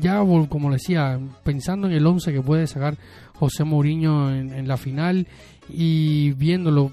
[0.02, 0.18] ya
[0.50, 2.98] como decía, pensando en el 11 que puede sacar
[3.36, 5.28] José Mourinho en, la final
[5.70, 6.92] y viéndolo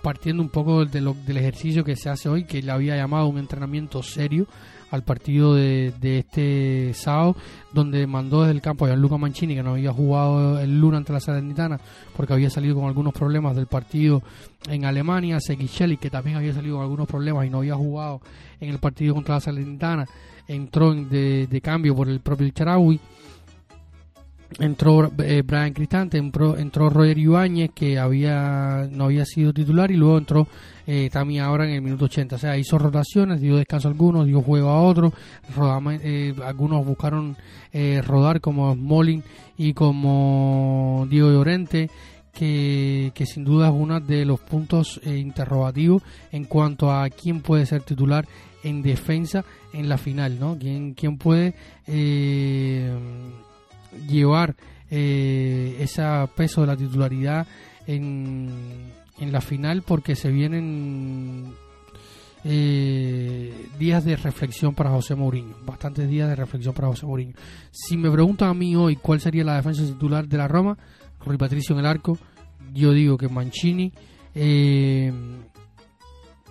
[0.00, 3.38] partiendo un poco de del ejercicio que se hace hoy, que le había llamado un
[3.38, 4.46] entrenamiento serio,
[4.94, 7.36] al partido de, este sábado,
[7.72, 11.12] donde mandó desde el campo a Luca Mancini, que no había jugado el lunes ante
[11.12, 11.80] la Salernitana,
[12.16, 14.22] porque había salido con algunos problemas del partido
[14.68, 18.20] en Alemania, Sekichelli, que también había salido con algunos problemas y no había jugado
[18.60, 20.06] en el partido contra la Salernitana,
[20.46, 23.00] entró de, de cambio por el propio Charaui
[24.58, 29.96] entró eh, Brian Cristante, entró, entró Roger Ibáñez, que había no había sido titular, y
[29.96, 30.48] luego entró
[30.86, 32.36] eh, Tami ahora en el minuto 80.
[32.36, 35.12] O sea, hizo rotaciones, dio descanso a algunos, dio juego a otros.
[36.02, 37.36] Eh, algunos buscaron
[37.72, 39.22] eh, rodar, como Smolin
[39.56, 41.90] y como Diego Llorente.
[42.32, 47.64] Que, que, sin duda es uno de los puntos interrogativos en cuanto a quién puede
[47.64, 48.26] ser titular
[48.64, 50.58] en defensa en la final, ¿no?
[50.58, 51.54] ¿Quién, quién puede
[54.08, 54.56] llevar
[54.90, 56.02] eh, ese
[56.36, 57.46] peso de la titularidad
[57.86, 58.48] en,
[59.18, 61.54] en la final porque se vienen
[62.44, 67.34] eh, días de reflexión para José Mourinho, bastantes días de reflexión para José Mourinho.
[67.70, 70.76] Si me preguntan a mí hoy cuál sería la defensa titular de la Roma,
[71.24, 72.18] Rui Patricio en el arco,
[72.74, 73.92] yo digo que Mancini,
[74.34, 75.12] eh,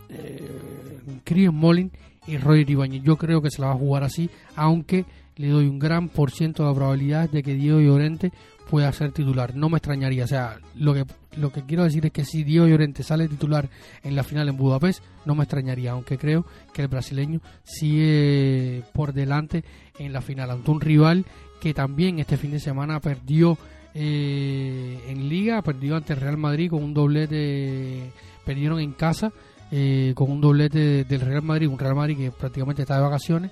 [0.10, 1.91] eh, Molin
[2.25, 3.03] y Roy Ibáñez.
[3.03, 5.06] Yo creo que se la va a jugar así, aunque
[5.38, 8.32] le doy un gran por ciento de probabilidad de que Diego Llorente
[8.69, 9.56] pueda ser titular.
[9.56, 10.24] No me extrañaría.
[10.24, 11.06] O sea, lo que,
[11.38, 13.69] lo que quiero decir es que si Diego Llorente sale titular
[14.04, 15.91] en la final en Budapest, no me extrañaría.
[15.91, 19.63] Aunque creo que el brasileño sigue por delante
[20.00, 21.26] en la final ante un rival
[21.62, 23.58] que también este fin de semana perdió
[23.93, 28.12] eh, en Liga, perdió ante Real Madrid con un doblete,
[28.46, 29.32] perdieron en casa.
[29.76, 33.50] Eh, con un doblete del Real Madrid, un Real Madrid que prácticamente está de vacaciones,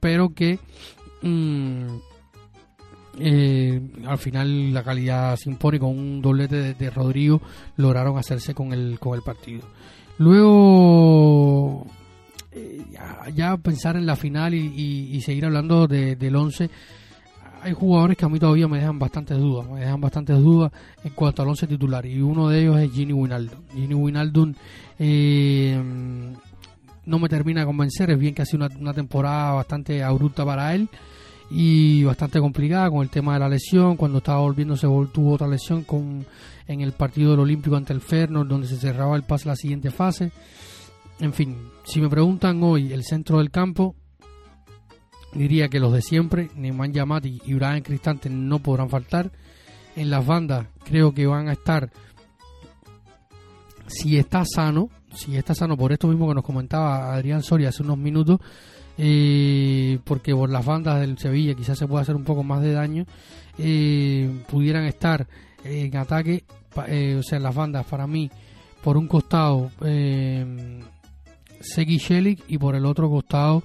[0.00, 0.58] pero que
[1.22, 1.86] Mm,
[3.20, 7.40] eh, al final la calidad se impone con un doblete de, Rodrigo
[7.76, 9.62] lograron hacerse con el con el partido
[10.18, 11.84] luego
[12.52, 12.84] eh,
[13.34, 16.70] ya, pensar en la final y, seguir hablando del 11
[17.62, 21.10] hay jugadores que a mí todavía me dejan bastantes dudas, me dejan bastantes dudas en
[21.12, 23.58] cuanto al once titular y uno de ellos es Gini Winaldum.
[23.74, 24.54] Gini Winaldum
[24.98, 25.82] eh,
[27.08, 30.74] no me termina de convencer, es bien que ha sido una, temporada bastante abrupta para
[30.74, 30.88] él
[31.50, 35.48] y bastante complicada con el tema de la lesión, cuando estaba volviendo se tuvo otra
[35.48, 36.26] lesión con
[36.66, 39.56] en el partido del Olímpico ante el Ferno, donde se cerraba el pase a la
[39.56, 40.30] siguiente fase.
[41.18, 43.96] En fin, si me preguntan hoy el centro del campo,
[45.32, 49.32] diría que los de siempre, Neymar Yamati y Brian Cristante no podrán faltar.
[49.96, 51.90] En las bandas creo que van a estar,
[53.86, 57.82] si está sano, si está sano por esto mismo que nos comentaba Adrián Soria hace
[57.82, 58.40] unos minutos,
[58.96, 62.72] eh, porque por las bandas del Sevilla quizás se pueda hacer un poco más de
[62.72, 63.06] daño,
[63.58, 65.26] eh, pudieran estar
[65.64, 66.44] en ataque,
[66.86, 68.30] eh, o sea, las bandas para mí,
[68.82, 70.80] por un costado eh,
[71.60, 73.62] Segi Shelik y por el otro costado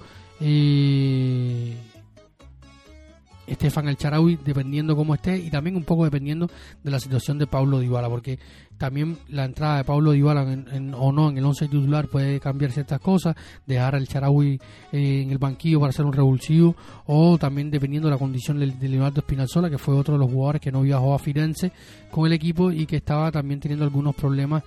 [3.46, 6.48] Estefan El Charaui, dependiendo cómo esté y también un poco dependiendo
[6.82, 8.38] de la situación de Pablo Dybala, porque
[8.78, 12.72] también la entrada de Pablo Dybala en, o no en el 11 titular puede cambiar
[12.72, 14.60] ciertas cosas, dejar al Charaui
[14.92, 16.74] eh, en el banquillo para hacer un revulsivo,
[17.06, 20.60] o también dependiendo de la condición de, Leonardo Espinalzola, que fue otro de los jugadores
[20.60, 21.72] que no viajó a Firenze
[22.10, 24.62] con el equipo y que estaba también teniendo algunos problemas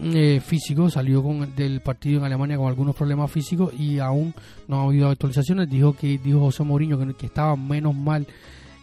[0.00, 4.34] eh, físico, salió con, del partido en Alemania con algunos problemas físicos y aún
[4.66, 5.68] no ha habido actualizaciones.
[5.68, 8.26] Dijo que dijo José Mourinho que, estaba menos mal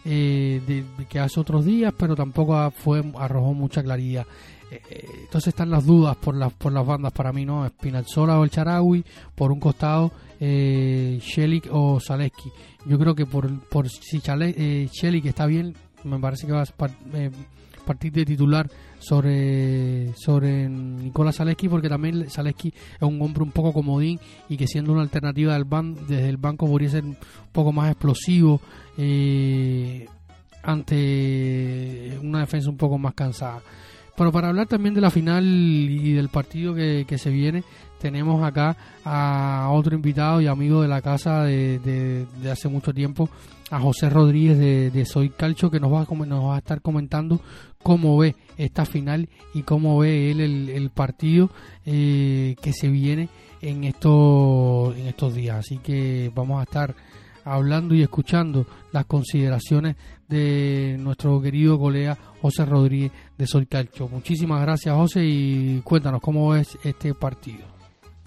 [0.04, 4.26] eh, de, que hace otros días, pero tampoco fue arrojó mucha claridad.
[4.70, 7.66] Eh, eh, entonces están las dudas por las por las bandas para mí, ¿no?
[7.68, 12.50] Spinazzola o el Charawi, por un costado eh, Shelik o Zaleski.
[12.86, 15.74] Yo creo que por, por si eh, Shelik está bien,
[16.04, 22.68] me parece que va a partir de titular sobre, sobre Nicolás Zaleski porque también Zaleski
[22.68, 26.36] es un hombre un poco comodín y que siendo una alternativa del ban, desde el
[26.36, 27.16] banco podría ser un
[27.52, 28.60] poco más explosivo
[28.98, 30.06] eh,
[30.62, 33.60] ante una defensa un poco más cansada.
[34.16, 37.64] Pero para hablar también de la final y del partido que, que se viene,
[38.00, 43.28] tenemos acá a otro invitado y amigo de la casa de, de, hace mucho tiempo,
[43.70, 47.40] a José Rodríguez de, Soy Calcho, que nos va, a, nos va a estar comentando
[47.82, 51.50] cómo ve esta final y cómo ve él el, partido
[51.84, 53.28] eh, que se viene
[53.60, 55.58] en estos, en estos días.
[55.58, 56.94] Así que vamos a estar
[57.44, 59.96] hablando y escuchando las consideraciones
[60.28, 64.08] de nuestro querido colega José Rodríguez de Solcalcho.
[64.08, 67.75] Muchísimas gracias José y cuéntanos cómo es este partido.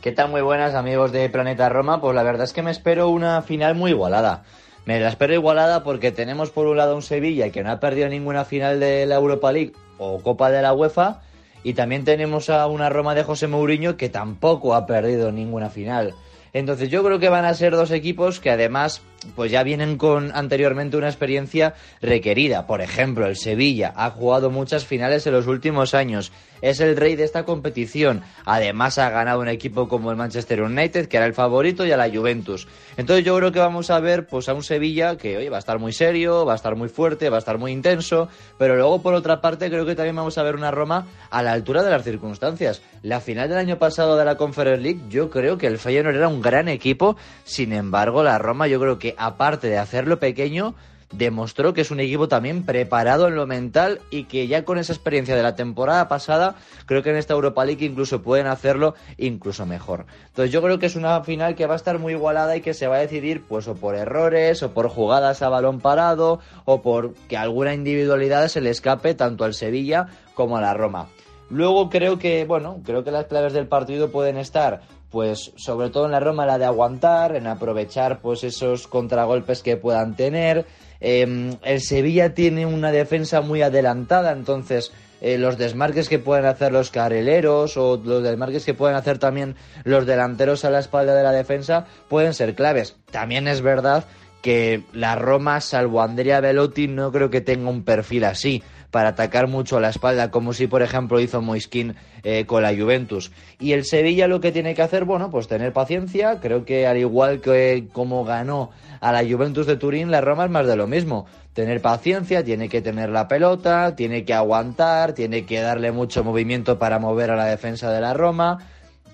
[0.02, 0.30] ¿Qué tal?
[0.30, 2.00] Muy buenas amigos de Planeta Roma.
[2.00, 4.44] Pues la verdad es que me espero una final muy igualada.
[4.86, 8.08] Me la espero igualada porque tenemos por un lado un Sevilla que no ha perdido
[8.08, 11.20] ninguna final de la Europa League o Copa de la UEFA
[11.64, 16.16] y también tenemos a una Roma de José Mourinho que tampoco ha perdido ninguna final.
[16.54, 19.02] Entonces yo creo que van a ser dos equipos que además
[19.36, 22.68] pues ya vienen con anteriormente una experiencia requerida.
[22.68, 26.32] Por ejemplo, el Sevilla ha jugado muchas finales en los últimos años.
[26.62, 28.22] Es el rey de esta competición.
[28.46, 31.98] Además ha ganado un equipo como el Manchester United, que era el favorito, y a
[31.98, 32.68] la Juventus.
[32.98, 35.60] Entonces yo creo que vamos a ver pues a un Sevilla que hoy va a
[35.60, 38.28] estar muy serio, va a estar muy fuerte, va a estar muy intenso,
[38.58, 41.54] pero luego por otra parte creo que también vamos a ver una Roma a la
[41.54, 42.82] altura de las circunstancias.
[43.04, 46.28] La final del año pasado de la Conference League, yo creo que el Feyenoord era
[46.28, 50.76] un gran equipo, sin embargo la Roma yo creo que aparte de hacerlo pequeño,
[51.12, 54.94] demostró que es un equipo también preparado en lo mental y que ya con esa
[54.94, 59.66] experiencia de la temporada pasada, creo que en esta Europa League incluso pueden hacerlo incluso
[59.66, 60.06] mejor.
[60.28, 62.74] Entonces yo creo que es una final que va a estar muy igualada y que
[62.74, 66.82] se va a decidir pues o por errores o por jugadas a balón parado o
[66.82, 71.08] por que alguna individualidad se le escape tanto al Sevilla como a la Roma.
[71.50, 76.06] Luego creo que, bueno, creo que las claves del partido pueden estar pues sobre todo
[76.06, 80.66] en la Roma la de aguantar, en aprovechar pues esos contragolpes que puedan tener.
[81.00, 84.92] Em, el Sevilla tiene una defensa muy adelantada, entonces
[85.22, 89.56] eh, los desmarques que pueden hacer los carrileros o los desmarques que pueden hacer también
[89.84, 92.96] los delanteros a la espalda de la defensa pueden ser claves.
[93.12, 94.06] También es verdad
[94.42, 99.48] que la Roma, salvo Andrea Velotti, no creo que tenga un perfil así para atacar
[99.48, 103.32] mucho a la espalda, como si por ejemplo hizo Moiskin eh, con la Juventus.
[103.60, 106.40] Y el Sevilla lo que tiene que hacer, bueno, pues tener paciencia.
[106.40, 110.52] Creo que al igual que como ganó a la Juventus de Turín, la Roma es
[110.52, 111.26] más de lo mismo.
[111.54, 116.80] Tener paciencia, tiene que tener la pelota, tiene que aguantar, tiene que darle mucho movimiento
[116.80, 118.60] para mover a la defensa de la Roma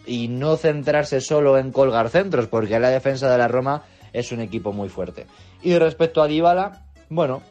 [0.06, 4.40] y no centrarse solo en colgar centros, porque la defensa de la Roma es un
[4.42, 5.26] equipo muy fuerte.
[5.62, 7.42] Y respecto a Dybala, bueno,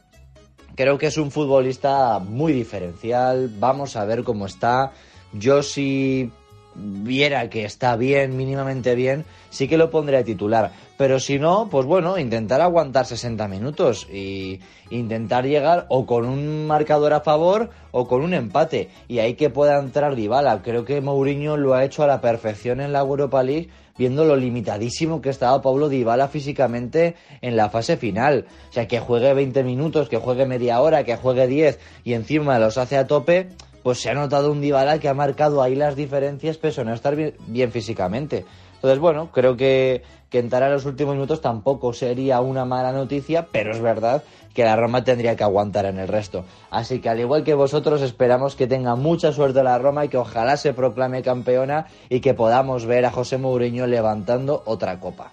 [0.74, 3.50] creo que es un futbolista muy diferencial.
[3.58, 4.92] Vamos a ver cómo está.
[5.32, 6.30] Yo sí
[6.76, 10.72] viera que está bien, mínimamente bien, sí que lo pondría titular.
[10.96, 14.60] Pero si no, pues bueno, intentar aguantar 60 minutos y
[14.90, 18.90] intentar llegar o con un marcador a favor o con un empate.
[19.08, 20.62] Y ahí que pueda entrar Dybala.
[20.62, 24.36] Creo que Mourinho lo ha hecho a la perfección en la Europa League viendo lo
[24.36, 28.46] limitadísimo que estaba Pablo Dybala físicamente en la fase final.
[28.70, 32.58] O sea, que juegue 20 minutos, que juegue media hora, que juegue 10 y encima
[32.58, 33.48] los hace a tope,
[33.82, 36.94] pues se ha notado un Dybala que ha marcado ahí las diferencias, pese a no
[36.94, 38.44] estar bien, físicamente.
[38.76, 40.02] Entonces, bueno, creo que,
[40.34, 44.64] que entrar a los últimos minutos tampoco sería una mala noticia, pero es verdad que
[44.64, 46.44] la Roma tendría que aguantar en el resto.
[46.72, 50.16] Así que al igual que vosotros esperamos que tenga mucha suerte la Roma y que
[50.16, 55.30] ojalá se proclame campeona y que podamos ver a José Mourinho levantando otra copa.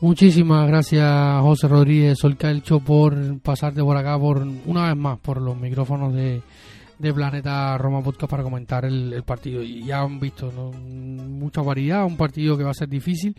[0.00, 5.54] Muchísimas gracias José Rodríguez Solcalcho por pasarte por acá por una vez más por los
[5.58, 6.40] micrófonos de,
[7.02, 9.60] de Planeta Roma Podcast para comentar el, partido.
[9.60, 13.36] Y ya han visto mucha variedad, un partido que va a ser difícil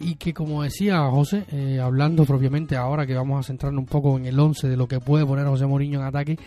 [0.00, 4.16] y que, como decía José, eh, hablando propiamente ahora que vamos a centrarnos un poco
[4.16, 6.38] en el 11 de lo que puede poner José Mourinho en ataque,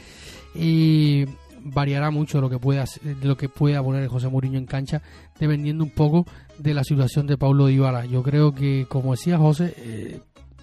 [0.55, 1.26] y
[1.66, 2.86] variará mucho lo que pueda
[3.22, 5.01] lo que pueda poner José Mourinho en cancha
[5.39, 6.26] dependiendo un poco
[6.57, 8.05] de la situación de Paulo Dybala.
[8.05, 10.20] Yo creo que como decía José eh,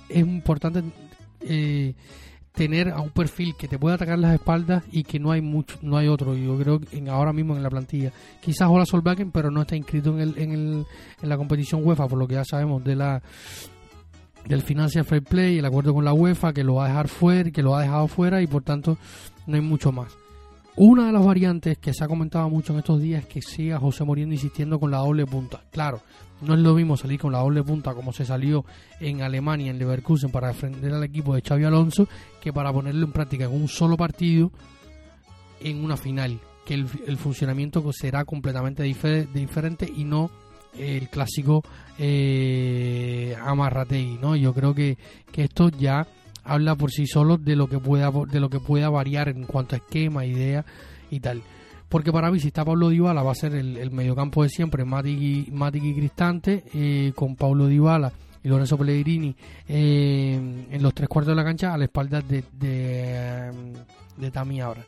[0.08, 0.82] es importante
[1.42, 1.94] eh,
[2.52, 5.78] tener a un perfil que te pueda atacar las espaldas y que no hay mucho
[5.82, 9.50] no hay otro yo creo que ahora mismo en la plantilla quizás Ola Solbakken pero
[9.50, 10.86] no está inscrito en el, en el
[11.22, 13.22] en la competición UEFA por lo que ya sabemos de la
[14.46, 17.50] del Financial Fair Play el acuerdo con la UEFA que lo va a dejar fuera
[17.50, 18.98] que lo ha dejado fuera y por tanto
[19.46, 20.14] no hay mucho más
[20.74, 23.78] una de las variantes que se ha comentado mucho en estos días es que siga
[23.78, 25.62] José Mourinho insistiendo con la doble punta.
[25.70, 26.00] Claro,
[26.40, 28.64] no es lo mismo salir con la doble punta como se salió
[28.98, 32.08] en Alemania, en Leverkusen, para defender al equipo de Xavi Alonso,
[32.42, 34.50] que para ponerlo en práctica en un solo partido
[35.60, 36.40] en una final.
[36.66, 40.30] Que el, funcionamiento será completamente diferente y no
[40.76, 41.62] el clásico
[41.98, 44.36] eh, amarrategui, ¿no?
[44.36, 44.96] Yo creo que,
[45.32, 46.06] que esto ya
[46.44, 49.74] habla por sí solo de lo que pueda de lo que pueda variar en cuanto
[49.74, 50.64] a esquema, idea
[51.10, 51.42] y tal.
[51.88, 55.18] Porque para mí si está Pablo Dybala va a ser el, mediocampo de siempre, Matic
[55.20, 58.12] y, y Cristante, eh, con Pablo Dybala
[58.42, 59.34] y Lorenzo Pellegrini
[59.68, 63.50] eh, en los tres cuartos de la cancha a la espalda de, de,
[64.16, 64.84] de Tami ahora.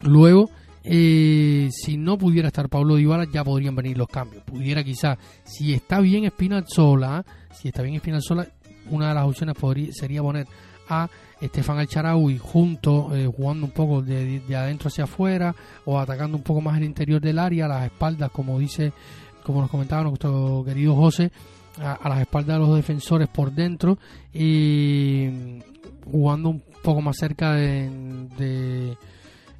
[0.00, 0.50] Luego,
[0.84, 4.42] eh, si no pudiera estar Pablo Dybala ya podrían venir los cambios.
[4.44, 8.48] Pudiera quizás, si está bien Espinazzola, si está bien Espinazzola,
[8.90, 10.46] una de las opciones podría, sería poner
[10.88, 11.08] a
[11.40, 15.54] Estefan Alcharaui junto, eh, jugando un poco de, adentro hacia afuera
[15.84, 18.92] o atacando un poco más el interior del área, las espaldas, como dice,
[19.44, 21.30] como nos comentaba nuestro querido José,
[21.80, 23.98] a, las espaldas de los defensores por dentro
[24.32, 25.60] y
[26.10, 28.96] jugando un poco más cerca de,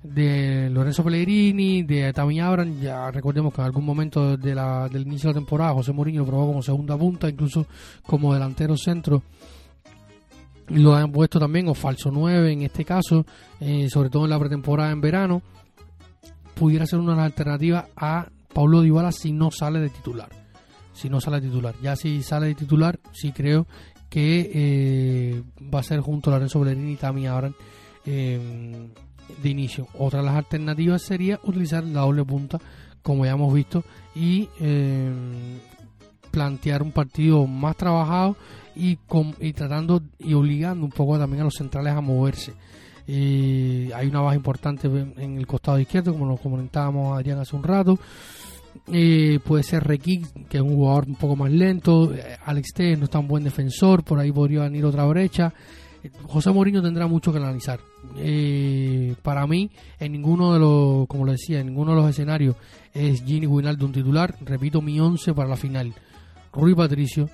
[0.02, 2.80] de, Lorenzo Pellegrini, de Tami Abran.
[2.80, 6.20] Ya recordemos que en algún momento de la, del inicio de la temporada José Mourinho
[6.20, 7.66] lo probó como segunda punta, incluso
[8.06, 9.22] como delantero centro
[10.68, 13.24] lo han puesto también, o falso 9 en este caso,
[13.60, 15.42] eh, sobre todo en la pretemporada en verano,
[16.54, 20.37] pudiera ser una alternativa a Paulo Dybala si no sale de titular.
[20.98, 21.76] Si no sale titular.
[21.80, 23.68] Ya si sale titular, sí creo
[24.10, 25.42] que eh,
[25.72, 27.54] va a ser junto a Lorenzo Bellerini y Tami Abraham
[28.04, 28.88] eh,
[29.40, 29.86] de inicio.
[29.96, 32.58] Otra de las alternativas sería utilizar la doble punta,
[33.00, 33.84] como ya hemos visto,
[34.16, 34.48] y
[36.32, 38.36] plantear un partido más trabajado
[38.74, 42.54] y, con, y tratando y obligando un poco también a los centrales a moverse.
[43.06, 48.00] hay una baja importante en el costado izquierdo, como lo comentábamos Adrián hace un rato.
[49.44, 52.12] Puede ser Rekic, que es un jugador un poco más lento.
[52.44, 55.52] Alex T no es tan buen defensor, por ahí podría venir otra brecha.
[56.22, 57.80] José Mourinho tendrá mucho que analizar.
[59.22, 62.56] para mí, en ninguno de los, como lo decía, en ninguno de los escenarios
[62.94, 64.34] es Gini Winaldo un titular.
[64.44, 65.94] Repito, mi 11 para la final.
[66.52, 67.28] Rui Patricio,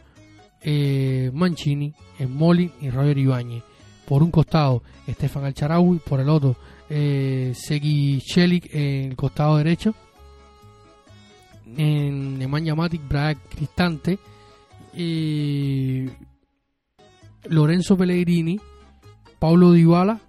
[0.62, 3.62] eh, Mancini, Smolin y Roger Ibáñez.
[4.06, 6.56] Por un costado, Estefan Alcharaui, por el otro,
[6.90, 9.94] eh, Segui Chelik en el costado derecho.
[11.76, 14.18] En Nemanja Matic, Braga Cristante,
[17.44, 18.60] Lorenzo Pellegrini,
[19.38, 20.20] Paulo Dybala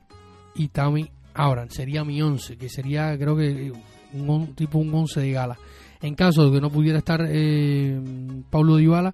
[0.56, 1.70] y Tami Abraham.
[1.70, 3.72] Sería mi 11, que sería creo que
[4.14, 5.58] un tipo un 11 de gala.
[6.02, 8.00] En caso de que no pudiera estar eh,
[8.50, 9.14] Paulo Dybala,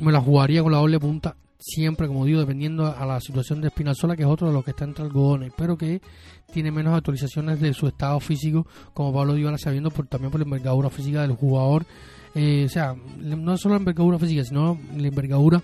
[0.00, 1.36] me la jugaría con la doble punta
[1.66, 4.70] siempre, como digo, dependiendo a la situación de Espinazola, que es otro de los que
[4.70, 6.00] está entre algodones, pero que
[6.52, 10.44] tiene menos actualizaciones de su estado físico, como Pablo Dybala sabiendo por, también por la
[10.44, 11.84] envergadura física del jugador.
[12.36, 15.60] Eh, o sea, no solo la envergadura física, sino la envergadura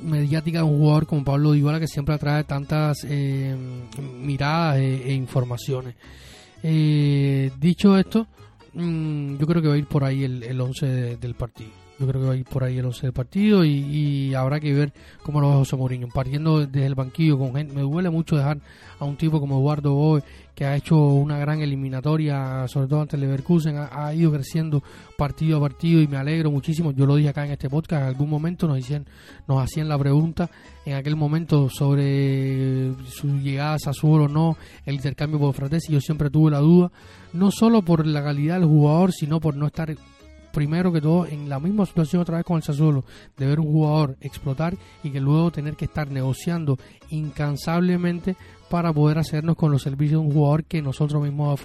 [0.00, 3.56] mediática de un jugador como Pablo Dybala, que siempre atrae tantas eh,
[4.20, 5.94] miradas e, e informaciones.
[6.62, 8.26] Eh, dicho esto,
[8.74, 11.83] mm, yo creo que va a ir por ahí el, el 11 del partido.
[11.98, 14.72] Yo creo que va a ir por ahí el 11 del partido y, habrá que
[14.72, 14.92] ver
[15.22, 16.08] cómo lo va José Mourinho.
[16.08, 18.58] Partiendo desde el banquillo con gente, me duele mucho dejar
[18.98, 20.22] a un tipo como Eduardo Boe,
[20.56, 24.82] que ha hecho una gran eliminatoria, sobre todo ante el Leverkusen, ha, ido creciendo
[25.16, 26.90] partido a partido y me alegro muchísimo.
[26.90, 29.06] Yo lo dije acá en este podcast, en algún momento nos, hicieron,
[29.46, 30.50] nos hacían la pregunta
[30.84, 36.00] en aquel momento sobre su llegada a Sassuolo o no, el intercambio por Fratesi, yo
[36.00, 36.90] siempre tuve la duda,
[37.32, 39.94] no solo por la calidad del jugador, sino por no estar
[40.54, 43.04] primero que todo en la misma situación otra vez con el Sassuolo,
[43.36, 46.78] de ver un jugador explotar y que luego tener que estar negociando
[47.10, 48.36] incansablemente
[48.70, 51.60] para poder hacernos con los servicios de un jugador que nosotros mismos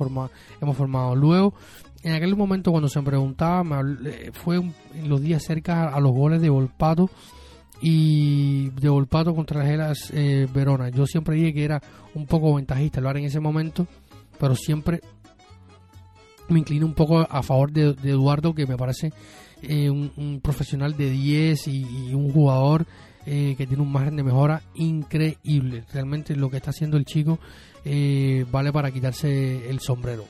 [0.59, 1.15] hemos formado.
[1.15, 1.53] Luego,
[2.03, 3.63] en aquel momento cuando se me preguntaba,
[4.33, 7.09] fue en los días cerca a los goles de Volpato
[7.81, 10.89] y de Volpato contra las Gelas eh, Verona.
[10.89, 11.81] Yo siempre dije que era
[12.15, 13.87] un poco ventajista haré en ese momento,
[14.39, 15.01] pero siempre
[16.49, 19.11] me inclino un poco a favor de, Eduardo, que me parece
[19.61, 22.85] eh, un, profesional de 10 y, un jugador
[23.25, 25.83] eh, que tiene un margen de mejora increíble.
[25.93, 27.39] Realmente lo que está haciendo el chico
[27.85, 30.25] eh, vale para quitarse el sombrero.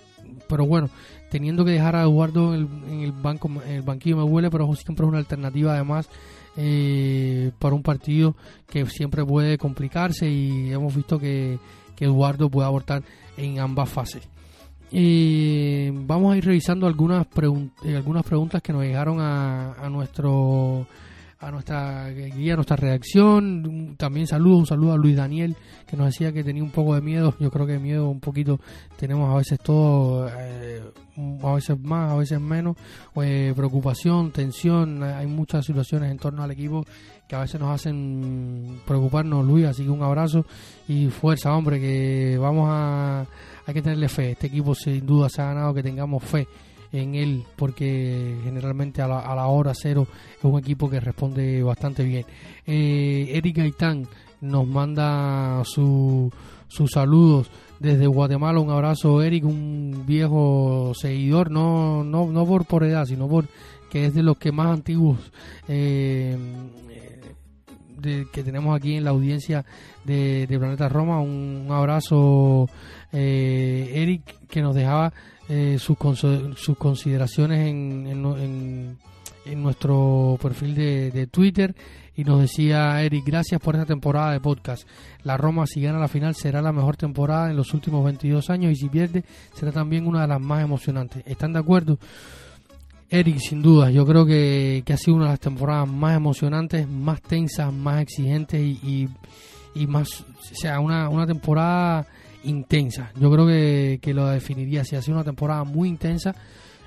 [0.47, 0.89] Pero bueno,
[1.32, 5.09] teniendo que dejar a Eduardo en el, banco, el banquillo me huele, pero siempre es
[5.09, 6.09] una alternativa además
[7.59, 8.36] para un partido
[8.67, 11.57] que siempre puede complicarse y hemos visto que,
[11.95, 13.01] que Eduardo puede abortar
[13.38, 14.28] en ambas fases.
[14.92, 17.28] Y vamos a ir revisando algunas,
[17.84, 20.88] eh, algunas preguntas que nos llegaron a, a nuestro
[21.40, 23.96] a nuestra guía, a nuestra redacción.
[23.98, 25.56] También saludo, un saludo a Luis Daniel,
[25.88, 27.34] que nos decía que tenía un poco de miedo.
[27.40, 28.60] Yo creo que miedo un poquito
[28.98, 30.82] tenemos a veces todo, eh,
[31.42, 32.76] a veces más, a veces menos.
[33.16, 36.86] Eh, preocupación, tensión, hay muchas situaciones en torno al equipo
[37.28, 39.66] que a veces nos hacen preocuparnos, Luis.
[39.66, 40.46] Así que un abrazo
[40.90, 43.26] y fuerza, hombre, que vamos a
[43.66, 44.32] hay que tenerle fe.
[44.32, 46.48] Este equipo sin duda se ha ganado que tengamos fe
[46.92, 51.62] en él porque generalmente a la, a la hora cero es un equipo que responde
[51.64, 52.26] bastante bien.
[52.66, 54.08] Eh, Eric Gaitán
[54.42, 56.32] nos manda sus
[56.92, 58.60] saludos desde Guatemala.
[58.60, 63.46] Un abrazo, Eric, un viejo seguidor, no, no, no por, por edad, sino por
[63.90, 65.18] que es de los que más antiguos
[65.68, 66.38] eh,
[68.32, 69.66] que tenemos aquí en la audiencia
[70.06, 71.20] de, Planeta Roma.
[71.20, 72.68] Un, abrazo,
[73.12, 75.12] eh, Eric, que nos dejaba
[75.50, 78.08] eh, sus, sus consideraciones en,
[79.45, 81.76] en, nuestro perfil de, de, Twitter
[82.16, 84.88] y nos decía Eric, gracias por esta temporada de podcast.
[85.24, 88.74] La Roma si gana la final será la mejor temporada en los últimos 22 años
[88.74, 89.24] y si pierde
[89.56, 91.24] será también una de las más emocionantes.
[91.26, 91.97] ¿Están de acuerdo?
[93.10, 97.20] Eric, sin duda, yo creo que, ha sido una de las temporadas más emocionantes, más
[97.24, 99.10] tensas, más exigentes y,
[99.74, 102.06] y, más, o sea, una, una temporada
[102.44, 103.12] intensa.
[103.20, 104.96] Yo creo que, que lo definiría así.
[104.96, 106.36] Ha sido una temporada muy intensa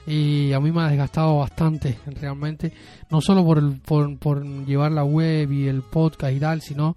[0.07, 2.73] y a mí me ha desgastado bastante realmente.
[3.11, 6.95] No solo por, el, por, por llevar la web y el podcast y tal, sino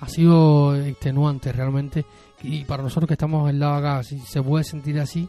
[0.00, 2.04] ha sido extenuante realmente.
[2.42, 5.28] Y para nosotros que estamos al lado acá, si se puede sentir así,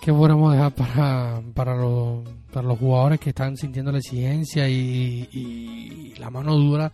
[0.00, 6.14] ¿Qué podemos dejar para, para, los, para los jugadores que están sintiendo la exigencia y,
[6.18, 6.90] la mano dura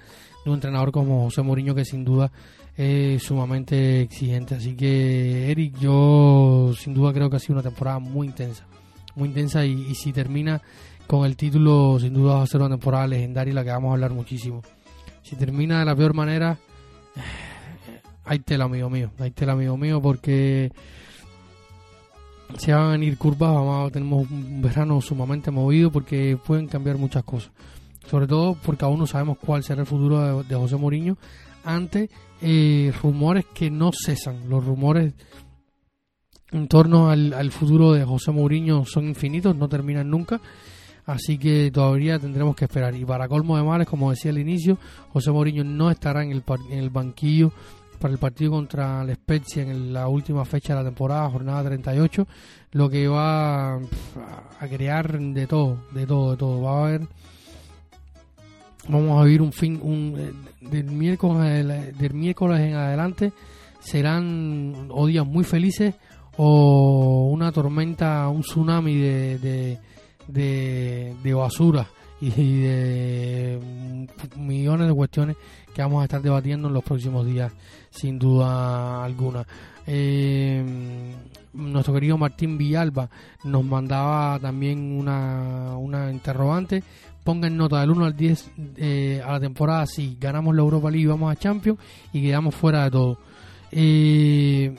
[0.47, 2.31] un entrenador como José Mourinho que sin duda
[2.77, 4.55] es sumamente exigente?
[4.55, 8.67] Así que Eric, yo sin duda creo que ha sido una temporada muy intensa,
[9.15, 10.61] muy intensa y, si termina
[11.07, 13.91] con el título sin duda va a ser una temporada legendaria y la que vamos
[13.91, 14.63] a hablar muchísimo.
[15.23, 16.59] Si termina de la peor manera,
[18.25, 20.73] hay tela amigo mío, hay tela amigo mío porque
[22.59, 26.99] se van a venir curvas, vamos a, tenemos un verano sumamente movido porque pueden cambiar
[26.99, 27.51] muchas cosas.
[28.11, 31.17] Sobre todo porque aún no sabemos cuál será el futuro de, José Mourinho
[31.65, 32.11] ante
[32.43, 34.49] eh, rumores que no cesan.
[34.49, 35.15] Los rumores
[36.53, 40.41] en torno al, futuro de José Mourinho son infinitos, no terminan nunca.
[41.07, 42.95] Así que todavía tendremos que esperar.
[42.95, 44.79] Y para colmo de males, como decía al inicio,
[45.13, 47.53] José Mourinho no estará en el, en el banquillo
[47.99, 52.27] para el partido contra la Spezia en la última fecha de la temporada, jornada 38,
[52.73, 56.63] lo que va a crear de todo, de todo, de todo.
[56.63, 57.09] Va a haber,
[58.89, 63.33] vamos a vivir un fin, un, eh, del, miércoles, del miércoles en adelante
[63.81, 65.95] serán o días muy felices
[66.37, 69.79] o una tormenta, un tsunami de,
[70.29, 71.87] de, de basura
[72.21, 73.61] y de
[74.37, 75.37] millones de cuestiones
[75.75, 77.53] que vamos a estar debatiendo en los próximos días,
[77.91, 79.47] sin duda alguna.
[79.87, 80.65] Eh,
[81.53, 83.11] nuestro querido Martín Villalba
[83.45, 86.83] nos mandaba también una, una interrogante.
[87.25, 91.05] Pongan nota del 1 al 10 eh, a la temporada si ganamos la Europa League
[91.05, 91.79] y vamos a Champions
[92.13, 93.19] y quedamos fuera de todo.
[93.73, 94.75] Eh,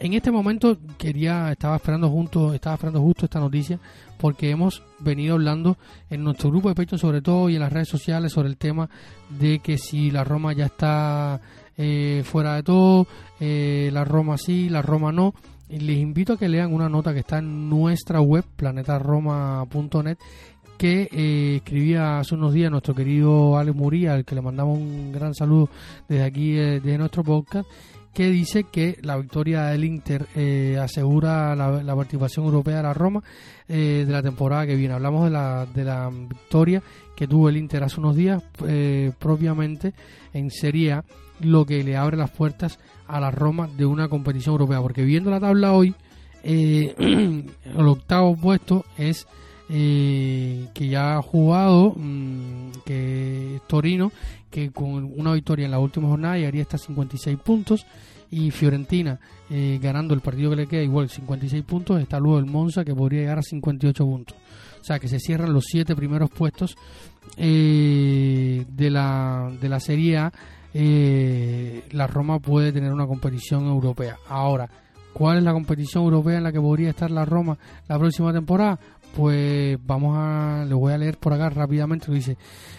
[0.00, 3.78] en este momento quería, estaba esperando junto, estaba esperando justo esta noticia
[4.18, 5.76] porque hemos venido hablando
[6.08, 8.88] en nuestro grupo de pecho sobre todo y en las redes sociales sobre el tema
[9.28, 11.40] de que si la Roma ya está
[11.76, 13.06] eh, fuera de todo,
[13.40, 15.34] eh, la Roma sí, la Roma no.
[15.68, 20.18] les invito a que lean una nota que está en nuestra web, planetaroma.net,
[20.80, 25.12] que eh, escribía hace unos días nuestro querido Alex Muría, al que le mandamos un
[25.12, 25.68] gran saludo
[26.08, 27.68] desde aquí, de nuestro podcast,
[28.14, 33.22] que dice que la victoria del Inter eh, asegura la, participación europea de la Roma
[33.68, 34.94] eh, de la temporada que viene.
[34.94, 36.82] Hablamos de la, de la victoria
[37.14, 39.92] que tuvo el Inter hace unos días eh, propiamente
[40.32, 41.02] en Serie
[41.40, 44.80] lo que le abre las puertas a la Roma de una competición europea.
[44.80, 45.94] Porque viendo la tabla hoy,
[46.42, 47.44] el
[47.76, 49.26] octavo puesto es
[49.70, 54.10] que ya ha jugado mm, que Torino
[54.50, 57.86] que con una victoria en la última jornada llegaría hasta 56 puntos
[58.30, 59.18] y Fiorentina
[59.48, 62.94] eh, ganando el partido que le queda igual 56 puntos está luego el Monza que
[62.94, 64.36] podría llegar a 58 puntos
[64.80, 66.76] o sea que se cierran los siete primeros puestos
[67.36, 70.32] eh, de la de la Serie A
[70.74, 74.68] eh, la Roma puede tener una competición europea ahora
[75.12, 77.58] ¿Cuál es la competición europea en la que podría estar la Roma
[77.88, 78.78] la próxima temporada?
[79.14, 82.12] Pues vamos a, le voy a leer por acá rápidamente.
[82.12, 82.36] Dice,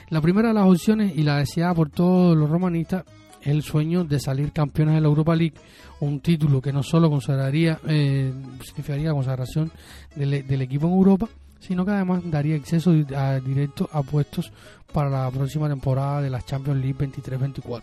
[0.09, 3.03] la primera de las opciones y la deseada por todos los romanistas
[3.41, 5.55] es el sueño de salir campeones de la Europa League,
[5.99, 8.31] un título que no solo consagraría, eh,
[8.63, 9.71] significaría la consagración
[10.15, 11.27] del, equipo en Europa,
[11.59, 14.51] sino que además daría acceso directo a puestos
[14.93, 17.81] para la próxima temporada de las Champions League 23-24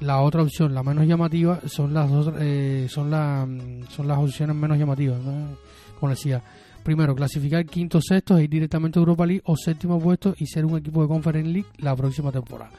[0.00, 3.46] la otra opción, la menos llamativa, son las dos, eh, son, la,
[3.88, 5.18] son las opciones menos llamativas,
[5.98, 6.42] como decía.
[6.84, 10.66] Primero, clasificar quinto sexto e ir directamente a Europa League o séptimo puesto y ser
[10.66, 12.70] un equipo de Conference League la próxima temporada.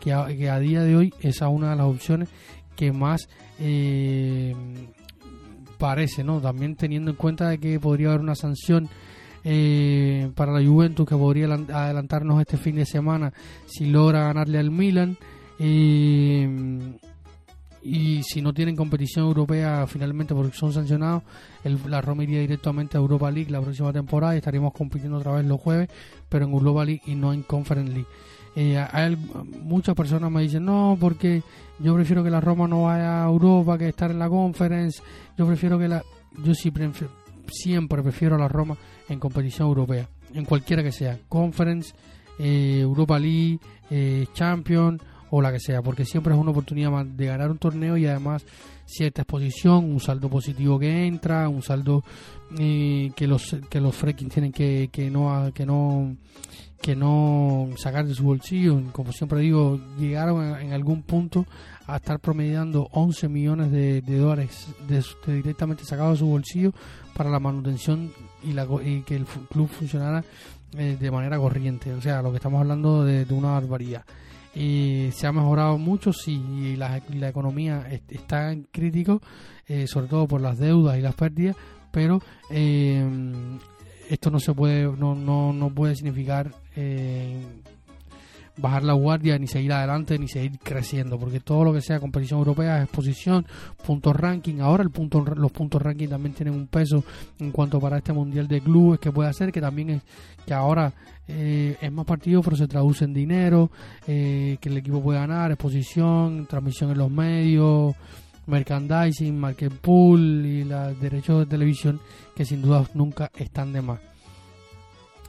[0.00, 2.28] Que a, que a día de hoy es una de las opciones
[2.76, 3.26] que más
[3.58, 4.54] eh,
[5.78, 6.42] parece, ¿no?
[6.42, 8.88] También teniendo en cuenta de que podría haber una sanción
[9.44, 13.32] eh, para la Juventus que podría adelantarnos este fin de semana
[13.66, 15.16] si logra ganarle al Milan.
[15.58, 16.98] Eh,
[17.82, 21.22] y si no tienen competición europea finalmente porque son sancionados,
[21.64, 25.32] el, la Roma iría directamente a Europa League la próxima temporada y estaríamos compitiendo otra
[25.32, 25.88] vez los jueves,
[26.28, 28.08] pero en Europa League y no en Conference League.
[28.56, 29.16] Eh,
[29.62, 31.42] muchas personas me dicen, no, porque
[31.80, 35.02] yo prefiero que la Roma no vaya a Europa que estar en la Conference,
[35.36, 36.02] yo prefiero que la...
[36.44, 36.72] Yo sí
[37.46, 38.76] siempre prefiero a la Roma
[39.08, 41.94] en competición europea, en cualquiera que sea, Conference,
[42.38, 43.60] eh, Europa League,
[43.90, 47.58] eh, Champions o la que sea, porque siempre es una oportunidad más de ganar un
[47.58, 48.44] torneo y además
[48.86, 52.04] cierta exposición, un saldo positivo que entra, un saldo
[52.58, 56.16] eh, que los que los freakings tienen que, que no que no
[56.80, 61.46] que no sacar de su bolsillo, como siempre digo, llegaron en algún punto
[61.86, 64.68] a estar promediando 11 millones de, dólares
[65.26, 66.72] directamente sacados de su bolsillo
[67.16, 68.12] para la manutención
[68.42, 70.24] y, la, y que el club funcionara
[70.76, 71.90] eh, de manera corriente.
[71.94, 74.04] O sea, lo que estamos hablando de, de una barbaridad
[74.54, 76.12] y se ha mejorado mucho,
[76.76, 79.20] la, la economía está en crítico,
[79.66, 81.56] eh, sobre todo por las deudas y las pérdidas,
[81.90, 83.04] pero eh,
[84.10, 87.42] esto no se puede, no, no, no puede significar eh,
[88.56, 92.38] bajar la guardia, ni seguir adelante, ni seguir creciendo, porque todo lo que sea competición
[92.38, 93.46] europea exposición,
[93.84, 94.60] puntos ranking.
[94.60, 97.04] Ahora el punto, los puntos ranking también tienen un peso
[97.38, 100.02] en cuanto para este mundial de clubes que puede hacer, que también es
[100.46, 100.92] que ahora
[101.26, 103.70] eh, es más partido, pero se traduce en dinero,
[104.06, 107.94] eh, que el equipo puede ganar, exposición, transmisión en los medios,
[108.46, 112.00] merchandising, market pool y los derechos de televisión
[112.36, 114.13] que sin duda nunca están de más.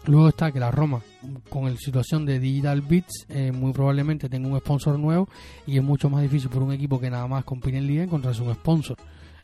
[0.07, 1.01] Luego está que la Roma,
[1.49, 5.27] con la situación de Digital Beats, eh, muy probablemente tenga un sponsor nuevo
[5.65, 8.41] y es mucho más difícil por un equipo que nada más compite en liga encontrarse
[8.41, 8.97] un sponsor.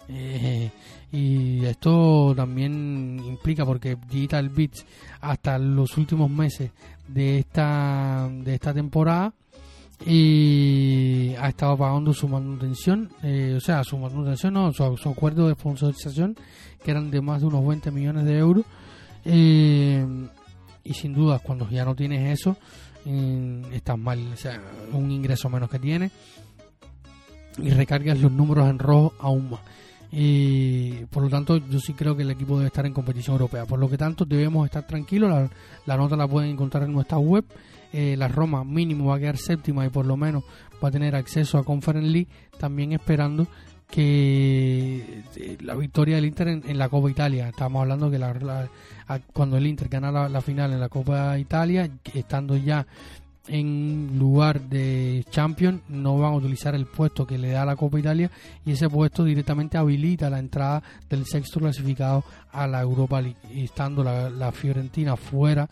[0.08, 0.70] Eh,
[1.12, 4.86] y esto también implica porque Digital Beats
[5.22, 6.72] hasta los últimos meses
[7.08, 9.34] de esta de esta temporada
[10.04, 16.36] ha estado pagando su manutención, eh, o sea, su manutención, no, su, acuerdo de sponsorización,
[16.84, 18.66] que eran de más de unos 20 millones de euros.
[19.26, 20.06] Eh,
[20.84, 22.58] y sin duda, cuando ya no tienes eso,
[23.06, 24.62] mm, estás mal, o sea,
[24.94, 26.12] un ingreso menos que tienes
[27.58, 29.62] y recargas los números en rojo aún más.
[30.14, 33.66] Y por lo tanto yo sí creo que el equipo debe estar en competición europea.
[33.66, 35.50] Por lo que tanto debemos estar tranquilos.
[35.86, 37.46] La, nota la pueden encontrar en nuestra web.
[37.94, 40.44] Eh, la Roma mínimo va a quedar séptima y por lo menos
[40.84, 43.48] va a tener acceso a Conference League también esperando
[43.92, 47.50] que eh, la victoria del Inter en, la Copa Italia.
[47.50, 48.70] Estamos hablando que la,
[49.34, 52.88] cuando el Inter gana la, final en la Copa Italia estando ya
[53.48, 58.00] en lugar de Champion no van a utilizar el puesto que le da la Copa
[58.00, 58.30] Italia
[58.66, 64.04] y ese puesto directamente habilita la entrada del sexto clasificado a la Europa League estando
[64.04, 65.68] la, Fiorentina fuera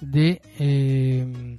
[0.00, 1.58] de eh,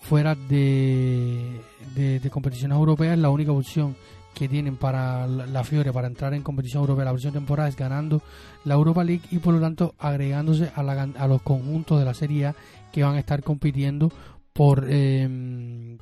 [0.00, 1.60] fuera de,
[1.94, 3.94] de, competiciones europeas la única opción
[4.38, 7.06] que tienen para la Fiore para entrar en competición europea.
[7.06, 8.22] La próxima temporada es ganando
[8.64, 12.46] la Europa League y por lo tanto agregándose a, a los conjuntos de la Serie
[12.46, 12.54] A
[12.92, 14.12] que van a estar compitiendo
[14.52, 15.96] por eh,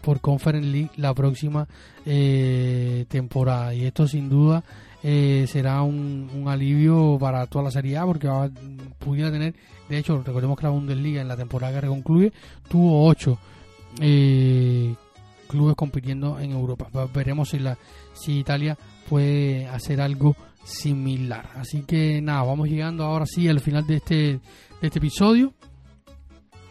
[0.00, 1.68] por Conference League la próxima
[2.06, 3.74] eh, temporada.
[3.74, 4.64] Y esto sin duda
[5.02, 8.48] eh, será un, alivio para toda la Serie A porque va,
[8.98, 9.54] pudiera tener
[9.88, 12.32] de hecho recordemos que la Bundesliga en la temporada que concluye
[12.68, 13.38] tuvo ocho
[14.00, 14.94] eh,
[15.48, 17.76] clubes compitiendo en Europa veremos si la
[18.12, 18.78] si Italia
[19.08, 24.14] puede hacer algo similar así que nada vamos llegando ahora sí al final de este
[24.14, 24.40] de
[24.82, 25.54] este episodio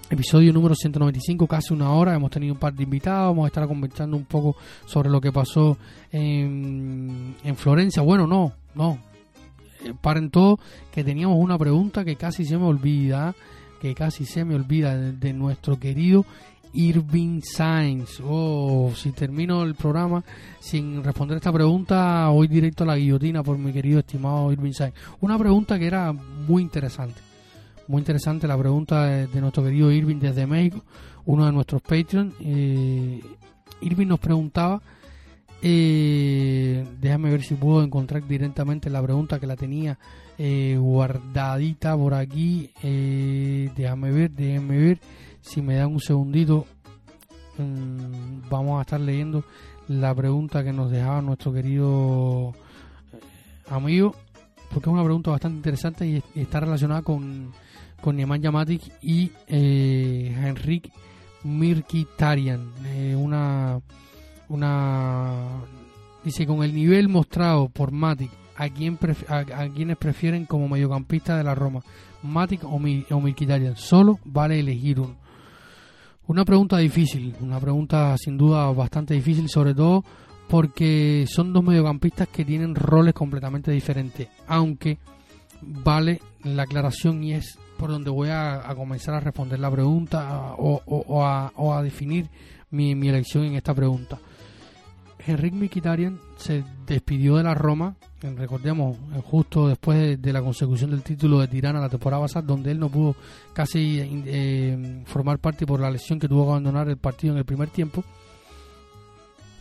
[0.10, 2.16] Episodio número 195, casi una hora.
[2.16, 3.28] Hemos tenido un par de invitados.
[3.28, 4.56] Vamos a estar conversando un poco
[4.86, 5.78] sobre lo que pasó
[6.14, 8.02] en, en Florencia.
[8.02, 9.00] Bueno, no, no.
[9.84, 10.60] Eh, paren todo,
[10.94, 13.36] que teníamos una pregunta que casi se me olvida.
[13.82, 16.26] Que casi se me olvida de, nuestro querido
[16.74, 18.22] Irving Sainz.
[18.24, 20.24] Oh, si termino el programa
[20.60, 24.96] sin responder esta pregunta, voy directo a la guillotina por mi querido estimado Irving Sainz.
[25.22, 27.28] Una pregunta que era muy interesante
[27.88, 30.84] muy interesante la pregunta de, nuestro querido Irving desde México,
[31.26, 32.34] uno de nuestros Patreons.
[32.42, 33.22] Eh,
[33.82, 34.82] Irving nos preguntaba,
[35.62, 39.98] eh, déjame ver si puedo encontrar directamente la pregunta que la tenía
[40.38, 42.70] eh, guardadita por aquí.
[42.82, 45.00] déjame ver, déjame ver
[45.42, 46.66] si me dan un segundito.
[47.58, 49.44] Mm, vamos a estar leyendo
[49.88, 52.54] la pregunta que nos dejaba nuestro querido
[53.70, 54.16] amigo,
[54.70, 57.52] porque es una pregunta bastante interesante y está relacionada con
[58.02, 60.92] con Nemanja Matic y eh, Henrik
[61.44, 62.72] Mirkitarian.
[62.86, 63.80] Eh, una,
[64.50, 65.62] una
[66.24, 71.44] dice con el nivel mostrado por Matic, a, quién a, quienes prefieren como mediocampista de
[71.44, 71.82] la Roma,
[72.24, 73.78] Matic o, Mirkitarian.
[73.78, 75.16] Solo vale elegir uno.
[76.28, 80.04] Una pregunta difícil, una pregunta sin duda bastante difícil, sobre todo
[80.50, 84.98] porque son dos mediocampistas que tienen roles completamente diferentes, aunque
[85.62, 91.24] vale la aclaración y es por donde voy a, comenzar a responder la pregunta o,
[91.24, 92.28] a, definir
[92.72, 94.18] mi, elección en esta pregunta.
[95.28, 101.40] Henrik Mikitarian se despidió de la Roma, recordemos, justo después de, la consecución del título
[101.40, 103.14] de Tirana la temporada pasada, donde él no pudo
[103.52, 107.46] casi eh, formar parte por la lesión que tuvo que abandonar el partido en el
[107.46, 108.06] primer tiempo.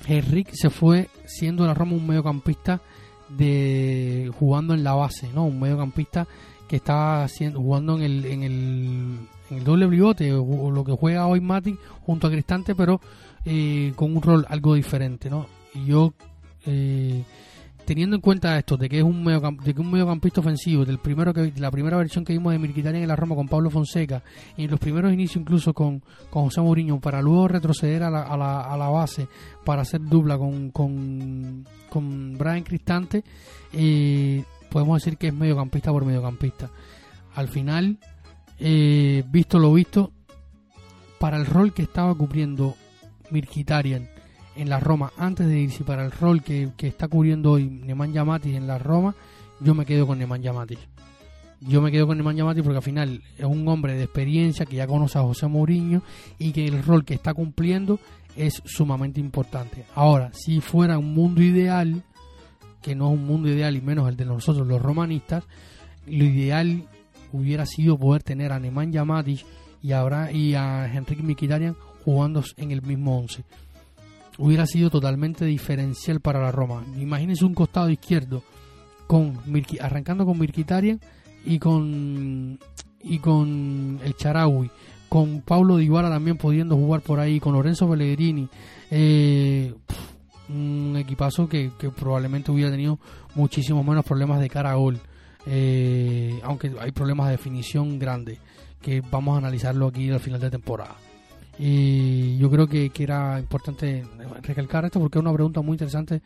[0.07, 2.81] Henrik se fue siendo la Roma un mediocampista
[3.29, 5.47] de jugando en la base, ¿no?
[5.47, 6.29] Un mediocampista
[6.69, 9.19] que está haciendo, jugando en el, en el,
[9.51, 13.01] en el doble bribote, o, lo que juega hoy Mati junto a Cristante, pero
[13.45, 15.56] eh, con un rol algo diferente, ¿no?
[15.85, 16.15] Yo,
[16.65, 17.23] eh,
[17.85, 21.33] teniendo en cuenta esto, de que es un de que un mediocampista ofensivo, del primero
[21.33, 24.23] que la primera versión que vimos de Mirquitarian en la Roma con Pablo Fonseca,
[24.57, 28.23] y en los primeros inicios incluso con, con José Mourinho, para luego retroceder a la,
[28.23, 29.29] a la, a la base
[29.65, 33.23] para hacer dupla con, con, con Brian Cristante,
[33.73, 36.71] eh, podemos decir que es mediocampista por mediocampista.
[37.35, 37.99] Al final,
[38.59, 40.13] eh, visto lo visto,
[41.19, 42.75] para el rol que estaba cubriendo
[43.31, 44.16] Mirkitarian
[44.57, 48.55] en la Roma antes de irse para el rol que, está cubriendo hoy Nemanja Matic
[48.55, 49.15] en la Roma,
[49.61, 50.79] yo me quedo con Nemanja Matic.
[51.61, 54.77] Yo me quedo con Nemanja Matic porque al final es un hombre de experiencia que
[54.77, 56.03] ya conoce a José Mourinho
[56.39, 57.99] y que el rol que está cumpliendo
[58.37, 59.87] es sumamente importante.
[59.95, 62.03] Ahora, si fuera un mundo ideal,
[62.83, 65.45] que no es un mundo ideal y menos el de nosotros los romanistas,
[66.07, 66.85] lo ideal
[67.33, 69.45] hubiera sido poder tener a Nemanja Matic
[69.83, 73.45] y, ahora, y a Henrik Mkhitaryan jugando en el mismo 11.
[74.39, 76.85] Hubiera sido totalmente diferencial para la Roma.
[76.97, 78.43] Imagínense un costado izquierdo
[79.07, 79.39] con
[79.81, 81.01] arrancando con Mkhitaryan
[81.45, 82.59] y con
[83.03, 84.71] y con el Charaui,
[85.09, 88.49] con Paulo Dybala también pudiendo jugar por ahí, con Lorenzo Pellegrini.
[88.91, 89.73] Eh,
[90.49, 92.99] un equipazo que, probablemente hubiera tenido
[93.35, 94.99] muchísimos menos problemas de cara a gol.
[95.47, 98.39] Eh, aunque hay problemas de definición grandes
[98.83, 100.97] que vamos a analizarlo aquí al final de temporada.
[101.59, 104.05] Y yo creo que, era importante
[104.43, 106.21] recalcar esto porque es una pregunta muy interesante,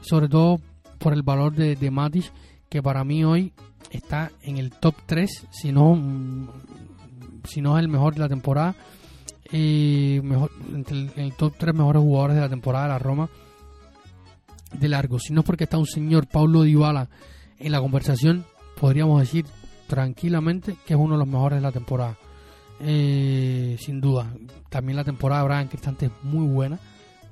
[0.00, 0.58] sobre todo
[0.98, 2.32] por el valor de, de Matis,
[2.68, 3.52] que para mí hoy
[3.90, 5.96] está en el top 3, si no,
[7.44, 8.74] si no es el mejor de la temporada,
[9.52, 13.28] eh, mejor, entre el, top 3 mejores jugadores de la temporada de la Roma
[14.72, 17.08] de largo, sino porque está un señor Paulo Dybala
[17.58, 18.44] en la conversación,
[18.80, 19.46] podríamos decir
[19.86, 22.16] tranquilamente que es uno de los mejores de la temporada.
[22.80, 24.32] Eh, sin duda.
[24.68, 26.78] También la temporada de Brian Cristante es muy buena,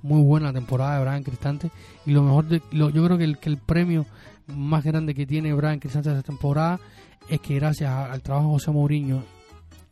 [0.02, 1.70] muy buena la temporada de Brian Cristante.
[2.06, 4.06] Y lo mejor, de, lo, yo creo que el, premio
[4.46, 6.80] más grande que tiene Brian Cristante esta temporada
[7.28, 9.22] es que gracias al trabajo de José Mourinho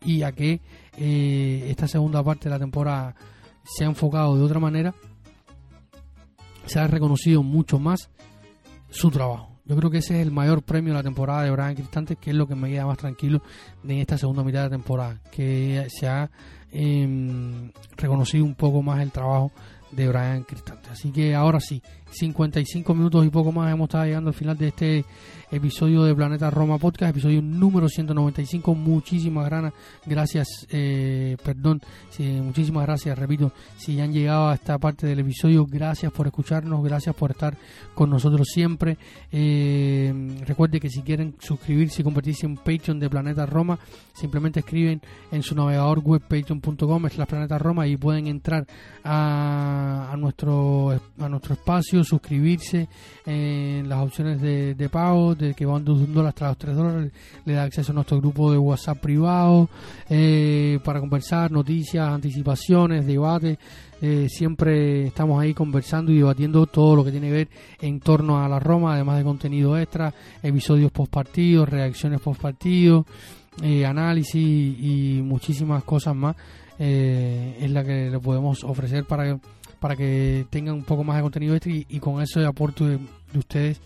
[0.05, 0.61] y a que
[0.97, 3.15] eh, esta segunda parte de la temporada
[3.65, 4.95] se ha enfocado de otra manera,
[6.67, 8.11] se ha reconocido mucho más
[8.91, 9.50] su trabajo.
[9.71, 12.31] Yo creo que ese es el mayor premio de la temporada de Brian Cristante, que
[12.31, 13.41] es lo que me queda más tranquilo
[13.85, 16.29] en esta segunda mitad de temporada, que se ha
[16.73, 19.53] em, reconocido un poco más el trabajo
[19.93, 20.91] de Brian Cristante.
[20.91, 24.67] Así que ahora sí, 55 minutos y poco más hemos estado llegando al final de
[24.67, 25.05] este
[25.51, 28.75] episodio de Planeta Roma Podcast, episodio número 195.
[28.75, 29.73] Muchísimas gracias,
[30.07, 31.81] gracias, eh, perdón,
[32.43, 37.15] muchísimas gracias, repito, si han llegado a esta parte del episodio, gracias por escucharnos, gracias
[37.15, 37.57] por estar
[37.95, 38.97] con nosotros siempre.
[39.33, 43.79] Eh, recuerde que si quieren suscribirse y convertirse en Patreon de Planeta Roma,
[44.13, 45.01] simplemente escriben
[45.33, 48.67] en su navegador web patreon.com la Planeta Roma y pueden entrar
[49.03, 52.89] a, a, nuestro, a nuestro espacio, suscribirse
[53.27, 57.13] en las opciones de, de pago que van de un dólar hasta los 3 dólares,
[57.45, 59.69] le da acceso a nuestro grupo de WhatsApp privado
[60.09, 63.59] eh, para conversar, noticias, anticipaciones, debates.
[64.03, 67.49] Eh, siempre estamos ahí conversando y debatiendo todo lo que tiene que ver
[67.81, 70.13] en torno a la Roma, además de contenido extra,
[70.43, 73.05] episodios post partido, reacciones post partido,
[73.63, 76.37] eh, análisis y muchísimas cosas más.
[76.79, 79.41] es la que le podemos ofrecer para que,
[79.81, 83.39] para que tengan un poco más de contenido extra y, con eso de aporte de
[83.39, 83.81] ustedes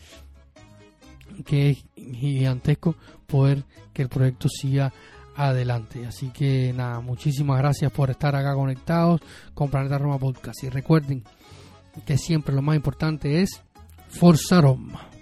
[1.45, 4.93] que es gigantesco poder que el proyecto siga
[5.37, 6.07] adelante.
[6.07, 9.21] Así que nada, muchísimas gracias por estar acá conectados
[9.55, 10.63] con Planeta Roma Podcast.
[10.63, 11.25] Y recuerden
[12.07, 13.63] que siempre lo más importante es
[14.09, 15.14] Forza Roma.